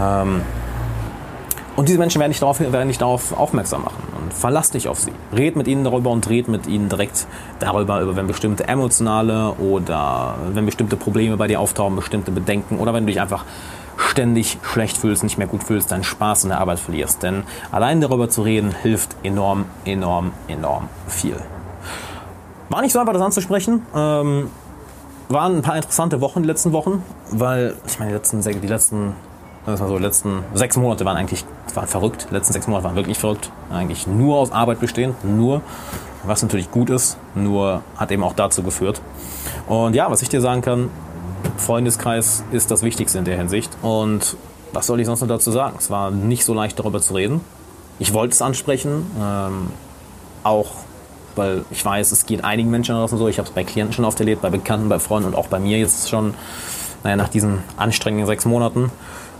Ähm, 0.00 0.42
und 1.76 1.88
diese 1.88 1.98
Menschen 1.98 2.18
werden 2.18 2.32
dich, 2.32 2.40
darauf, 2.40 2.58
werden 2.58 2.88
dich 2.88 2.98
darauf 2.98 3.38
aufmerksam 3.38 3.82
machen. 3.82 4.02
Und 4.20 4.34
verlass 4.34 4.72
dich 4.72 4.88
auf 4.88 4.98
sie. 4.98 5.12
Red 5.32 5.54
mit 5.54 5.68
ihnen 5.68 5.84
darüber 5.84 6.10
und 6.10 6.28
red 6.28 6.48
mit 6.48 6.66
ihnen 6.66 6.88
direkt 6.88 7.28
darüber, 7.60 8.00
über 8.00 8.16
wenn 8.16 8.26
bestimmte 8.26 8.66
emotionale 8.66 9.52
oder 9.52 10.34
wenn 10.54 10.66
bestimmte 10.66 10.96
Probleme 10.96 11.36
bei 11.36 11.46
dir 11.46 11.60
auftauchen, 11.60 11.94
bestimmte 11.94 12.32
Bedenken 12.32 12.80
oder 12.80 12.94
wenn 12.94 13.06
du 13.06 13.12
dich 13.12 13.20
einfach 13.20 13.44
ständig 13.98 14.58
schlecht 14.62 14.96
fühlst, 14.96 15.22
nicht 15.22 15.38
mehr 15.38 15.46
gut 15.46 15.62
fühlst, 15.62 15.90
deinen 15.90 16.04
Spaß 16.04 16.44
in 16.44 16.50
der 16.50 16.60
Arbeit 16.60 16.78
verlierst. 16.78 17.22
Denn 17.22 17.42
allein 17.70 18.00
darüber 18.00 18.30
zu 18.30 18.42
reden 18.42 18.74
hilft 18.82 19.16
enorm, 19.22 19.66
enorm, 19.84 20.32
enorm 20.46 20.88
viel. 21.08 21.36
War 22.70 22.80
nicht 22.80 22.92
so 22.92 23.00
einfach, 23.00 23.12
das 23.12 23.22
anzusprechen. 23.22 23.82
Ähm, 23.94 24.50
waren 25.28 25.56
ein 25.56 25.62
paar 25.62 25.76
interessante 25.76 26.20
Wochen, 26.20 26.42
die 26.42 26.48
letzten 26.48 26.72
Wochen, 26.72 27.02
weil 27.30 27.74
ich 27.86 27.98
meine, 27.98 28.12
die 28.12 28.16
letzten, 28.16 28.40
die 28.40 28.66
letzten, 28.66 29.14
so, 29.66 29.98
die 29.98 30.02
letzten 30.02 30.42
sechs 30.54 30.76
Monate 30.76 31.04
waren 31.04 31.16
eigentlich 31.16 31.44
waren 31.74 31.86
verrückt. 31.86 32.28
Die 32.30 32.34
letzten 32.34 32.52
sechs 32.52 32.66
Monate 32.66 32.84
waren 32.84 32.96
wirklich 32.96 33.18
verrückt. 33.18 33.50
Eigentlich 33.70 34.06
nur 34.06 34.38
aus 34.38 34.52
Arbeit 34.52 34.80
bestehend, 34.80 35.22
nur, 35.24 35.60
was 36.24 36.42
natürlich 36.42 36.70
gut 36.70 36.88
ist, 36.90 37.18
nur 37.34 37.82
hat 37.96 38.10
eben 38.10 38.22
auch 38.22 38.32
dazu 38.32 38.62
geführt. 38.62 39.00
Und 39.66 39.94
ja, 39.94 40.10
was 40.10 40.22
ich 40.22 40.28
dir 40.28 40.40
sagen 40.40 40.62
kann, 40.62 40.90
Freundeskreis 41.56 42.44
ist 42.52 42.70
das 42.70 42.82
Wichtigste 42.82 43.18
in 43.18 43.24
der 43.24 43.36
Hinsicht. 43.36 43.76
Und 43.82 44.36
was 44.72 44.86
soll 44.86 45.00
ich 45.00 45.06
sonst 45.06 45.20
noch 45.20 45.28
dazu 45.28 45.50
sagen? 45.50 45.76
Es 45.78 45.90
war 45.90 46.10
nicht 46.10 46.44
so 46.44 46.54
leicht 46.54 46.78
darüber 46.78 47.00
zu 47.00 47.14
reden. 47.14 47.40
Ich 47.98 48.12
wollte 48.12 48.32
es 48.32 48.42
ansprechen, 48.42 49.10
ähm, 49.20 49.68
auch 50.44 50.70
weil 51.34 51.64
ich 51.70 51.84
weiß, 51.84 52.12
es 52.12 52.26
geht 52.26 52.44
einigen 52.44 52.70
Menschen 52.70 52.94
draußen 52.94 53.16
so. 53.16 53.28
Ich 53.28 53.38
habe 53.38 53.48
es 53.48 53.54
bei 53.54 53.64
Klienten 53.64 53.92
schon 53.92 54.04
oft 54.04 54.18
erlebt, 54.20 54.42
bei 54.42 54.50
Bekannten, 54.50 54.88
bei 54.88 54.98
Freunden 54.98 55.28
und 55.28 55.34
auch 55.34 55.46
bei 55.46 55.58
mir 55.58 55.78
jetzt 55.78 56.08
schon, 56.08 56.34
naja, 57.04 57.16
nach 57.16 57.28
diesen 57.28 57.62
anstrengenden 57.76 58.26
sechs 58.26 58.44
Monaten. 58.44 58.90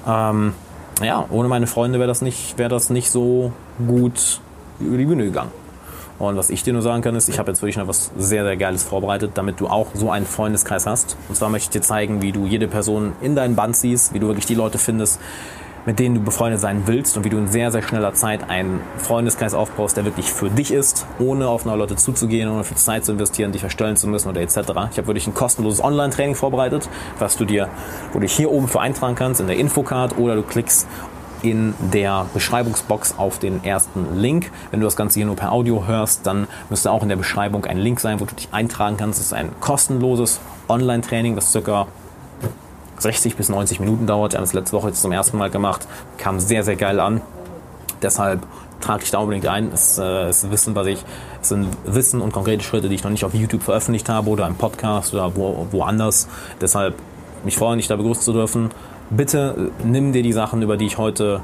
Ähm, 0.06 0.54
ja, 1.02 1.26
ohne 1.30 1.48
meine 1.48 1.66
Freunde 1.66 1.98
wäre 1.98 2.08
das, 2.08 2.22
wär 2.22 2.68
das 2.68 2.90
nicht 2.90 3.10
so 3.10 3.52
gut 3.86 4.40
über 4.80 4.96
die 4.96 5.06
Bühne 5.06 5.24
gegangen. 5.24 5.50
Und 6.18 6.36
was 6.36 6.50
ich 6.50 6.62
dir 6.62 6.72
nur 6.72 6.82
sagen 6.82 7.02
kann, 7.02 7.14
ist, 7.14 7.28
ich 7.28 7.38
habe 7.38 7.50
jetzt 7.50 7.62
wirklich 7.62 7.76
noch 7.76 7.86
was 7.86 8.10
sehr, 8.16 8.44
sehr 8.44 8.56
Geiles 8.56 8.82
vorbereitet, 8.82 9.32
damit 9.34 9.60
du 9.60 9.68
auch 9.68 9.88
so 9.94 10.10
einen 10.10 10.26
Freundeskreis 10.26 10.86
hast. 10.86 11.16
Und 11.28 11.36
zwar 11.36 11.48
möchte 11.48 11.66
ich 11.66 11.70
dir 11.70 11.86
zeigen, 11.86 12.22
wie 12.22 12.32
du 12.32 12.44
jede 12.44 12.66
Person 12.66 13.12
in 13.20 13.36
deinen 13.36 13.54
Band 13.54 13.76
siehst, 13.76 14.14
wie 14.14 14.18
du 14.18 14.26
wirklich 14.26 14.46
die 14.46 14.56
Leute 14.56 14.78
findest, 14.78 15.20
mit 15.86 16.00
denen 16.00 16.16
du 16.16 16.20
befreundet 16.20 16.60
sein 16.60 16.82
willst 16.86 17.16
und 17.16 17.24
wie 17.24 17.30
du 17.30 17.38
in 17.38 17.46
sehr, 17.48 17.70
sehr 17.70 17.82
schneller 17.82 18.12
Zeit 18.14 18.50
einen 18.50 18.80
Freundeskreis 18.98 19.54
aufbaust, 19.54 19.96
der 19.96 20.04
wirklich 20.04 20.30
für 20.30 20.50
dich 20.50 20.72
ist, 20.72 21.06
ohne 21.20 21.48
auf 21.48 21.64
neue 21.64 21.78
Leute 21.78 21.96
zuzugehen, 21.96 22.50
ohne 22.50 22.64
viel 22.64 22.76
Zeit 22.76 23.04
zu 23.04 23.12
investieren, 23.12 23.52
dich 23.52 23.62
verstellen 23.62 23.96
zu 23.96 24.08
müssen 24.08 24.28
oder 24.28 24.40
etc. 24.40 24.56
Ich 24.90 24.98
habe 24.98 25.06
wirklich 25.06 25.26
ein 25.28 25.34
kostenloses 25.34 25.82
Online-Training 25.82 26.34
vorbereitet, 26.34 26.88
was 27.18 27.36
du 27.36 27.44
dir, 27.44 27.68
wo 28.12 28.18
du 28.18 28.26
dich 28.26 28.32
hier 28.32 28.50
oben 28.50 28.68
für 28.68 28.80
eintragen 28.80 29.14
kannst 29.14 29.40
in 29.40 29.46
der 29.46 29.56
Infocard 29.56 30.18
oder 30.18 30.34
du 30.34 30.42
klickst 30.42 30.86
in 31.42 31.74
der 31.92 32.26
Beschreibungsbox 32.34 33.14
auf 33.18 33.38
den 33.38 33.64
ersten 33.64 34.16
Link. 34.16 34.50
Wenn 34.70 34.80
du 34.80 34.86
das 34.86 34.96
Ganze 34.96 35.20
hier 35.20 35.26
nur 35.26 35.36
per 35.36 35.52
Audio 35.52 35.86
hörst, 35.86 36.26
dann 36.26 36.48
müsste 36.70 36.90
auch 36.90 37.02
in 37.02 37.08
der 37.08 37.16
Beschreibung 37.16 37.64
ein 37.64 37.78
Link 37.78 38.00
sein, 38.00 38.20
wo 38.20 38.24
du 38.24 38.34
dich 38.34 38.48
eintragen 38.52 38.96
kannst. 38.96 39.20
Es 39.20 39.26
ist 39.26 39.32
ein 39.32 39.50
kostenloses 39.60 40.40
Online-Training, 40.68 41.34
das 41.34 41.52
circa 41.52 41.86
60 42.98 43.36
bis 43.36 43.48
90 43.48 43.80
Minuten 43.80 44.06
dauert. 44.06 44.32
Wir 44.32 44.38
haben 44.38 44.44
es 44.44 44.52
letzte 44.52 44.76
Woche 44.76 44.88
jetzt 44.88 45.00
zum 45.00 45.12
ersten 45.12 45.38
Mal 45.38 45.50
gemacht. 45.50 45.86
Kam 46.16 46.40
sehr, 46.40 46.64
sehr 46.64 46.76
geil 46.76 47.00
an. 47.00 47.20
Deshalb 48.02 48.42
trage 48.80 49.04
ich 49.04 49.10
da 49.10 49.18
unbedingt 49.18 49.46
ein. 49.46 49.70
Es 49.72 49.98
äh, 49.98 50.30
ist 50.30 50.50
Wissen, 50.50 50.74
was 50.74 50.86
ich, 50.86 51.04
es 51.42 51.48
sind 51.48 51.68
Wissen 51.84 52.20
und 52.20 52.32
konkrete 52.32 52.62
Schritte, 52.62 52.88
die 52.88 52.94
ich 52.94 53.04
noch 53.04 53.10
nicht 53.10 53.24
auf 53.24 53.34
YouTube 53.34 53.62
veröffentlicht 53.62 54.08
habe 54.08 54.30
oder 54.30 54.46
im 54.46 54.54
Podcast 54.54 55.14
oder 55.14 55.36
wo, 55.36 55.66
woanders. 55.70 56.28
Deshalb 56.60 56.94
mich 57.44 57.56
freuen, 57.56 57.78
dich 57.78 57.88
da 57.88 57.96
begrüßen 57.96 58.22
zu 58.22 58.32
dürfen 58.32 58.70
bitte 59.10 59.70
äh, 59.82 59.86
nimm 59.86 60.12
dir 60.12 60.22
die 60.22 60.32
Sachen, 60.32 60.62
über 60.62 60.76
die 60.76 60.86
ich 60.86 60.98
heute 60.98 61.40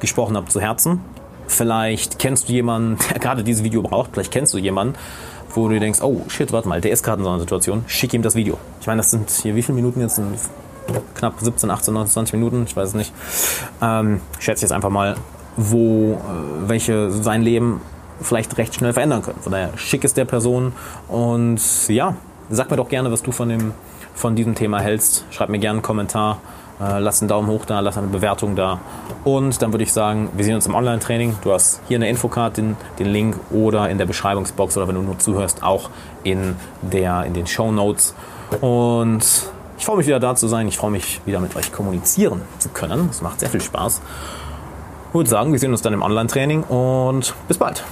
gesprochen 0.00 0.36
habe, 0.36 0.46
zu 0.46 0.60
Herzen. 0.60 1.00
Vielleicht 1.46 2.18
kennst 2.18 2.48
du 2.48 2.52
jemanden, 2.52 2.98
der 3.10 3.18
gerade 3.18 3.44
dieses 3.44 3.64
Video 3.64 3.82
braucht. 3.82 4.10
Vielleicht 4.12 4.32
kennst 4.32 4.54
du 4.54 4.58
jemanden, 4.58 4.94
wo 5.54 5.68
du 5.68 5.78
denkst, 5.78 6.00
oh 6.02 6.22
shit, 6.28 6.52
warte 6.52 6.68
mal, 6.68 6.80
der 6.80 6.90
ist 6.92 7.02
gerade 7.02 7.20
in 7.20 7.24
so 7.24 7.30
einer 7.30 7.40
Situation. 7.40 7.84
Schick 7.86 8.12
ihm 8.14 8.22
das 8.22 8.34
Video. 8.34 8.58
Ich 8.80 8.86
meine, 8.86 8.98
das 8.98 9.10
sind 9.10 9.30
hier 9.30 9.54
wie 9.54 9.62
viele 9.62 9.76
Minuten 9.76 10.00
jetzt? 10.00 10.20
Knapp 11.14 11.34
17, 11.40 11.70
18, 11.70 11.94
19, 11.94 12.12
20 12.12 12.34
Minuten, 12.34 12.64
ich 12.66 12.76
weiß 12.76 12.90
es 12.90 12.94
nicht. 12.94 13.12
Ähm, 13.80 14.20
schätze 14.38 14.62
jetzt 14.62 14.72
einfach 14.72 14.90
mal, 14.90 15.16
wo 15.56 16.14
äh, 16.14 16.68
welche 16.68 17.10
sein 17.10 17.42
Leben 17.42 17.80
vielleicht 18.20 18.58
recht 18.58 18.74
schnell 18.74 18.92
verändern 18.92 19.22
können. 19.22 19.38
Von 19.40 19.52
daher 19.52 19.70
schick 19.76 20.04
es 20.04 20.14
der 20.14 20.24
Person 20.24 20.72
und 21.08 21.60
ja, 21.88 22.16
sag 22.50 22.70
mir 22.70 22.76
doch 22.76 22.88
gerne, 22.88 23.10
was 23.10 23.22
du 23.22 23.32
von 23.32 23.48
dem 23.48 23.72
von 24.14 24.36
diesem 24.36 24.54
Thema 24.54 24.80
hältst. 24.80 25.24
Schreib 25.30 25.48
mir 25.48 25.58
gerne 25.58 25.78
einen 25.78 25.82
Kommentar 25.82 26.38
lass 26.78 27.20
einen 27.20 27.28
Daumen 27.28 27.48
hoch 27.48 27.64
da, 27.64 27.80
lass 27.80 27.96
eine 27.96 28.08
Bewertung 28.08 28.56
da. 28.56 28.80
Und 29.24 29.62
dann 29.62 29.72
würde 29.72 29.84
ich 29.84 29.92
sagen, 29.92 30.30
wir 30.34 30.44
sehen 30.44 30.54
uns 30.54 30.66
im 30.66 30.74
Online-Training. 30.74 31.36
Du 31.42 31.52
hast 31.52 31.80
hier 31.88 31.96
in 31.96 32.00
der 32.00 32.10
Infocard 32.10 32.56
den, 32.56 32.76
den 32.98 33.06
Link 33.06 33.36
oder 33.50 33.88
in 33.88 33.98
der 33.98 34.06
Beschreibungsbox 34.06 34.76
oder 34.76 34.88
wenn 34.88 34.96
du 34.96 35.02
nur 35.02 35.18
zuhörst, 35.18 35.62
auch 35.62 35.90
in, 36.22 36.56
der, 36.82 37.24
in 37.24 37.34
den 37.34 37.46
Show 37.46 37.70
Notes. 37.70 38.14
Und 38.60 39.24
ich 39.78 39.84
freue 39.84 39.96
mich 39.96 40.06
wieder 40.06 40.20
da 40.20 40.34
zu 40.34 40.48
sein. 40.48 40.68
Ich 40.68 40.76
freue 40.76 40.90
mich 40.90 41.20
wieder 41.24 41.40
mit 41.40 41.56
euch 41.56 41.72
kommunizieren 41.72 42.42
zu 42.58 42.68
können. 42.68 43.08
Das 43.08 43.22
macht 43.22 43.40
sehr 43.40 43.50
viel 43.50 43.60
Spaß. 43.60 44.00
Ich 45.08 45.14
würde 45.14 45.30
sagen, 45.30 45.52
wir 45.52 45.58
sehen 45.58 45.70
uns 45.70 45.82
dann 45.82 45.92
im 45.92 46.02
Online-Training 46.02 46.64
und 46.64 47.34
bis 47.48 47.58
bald. 47.58 47.84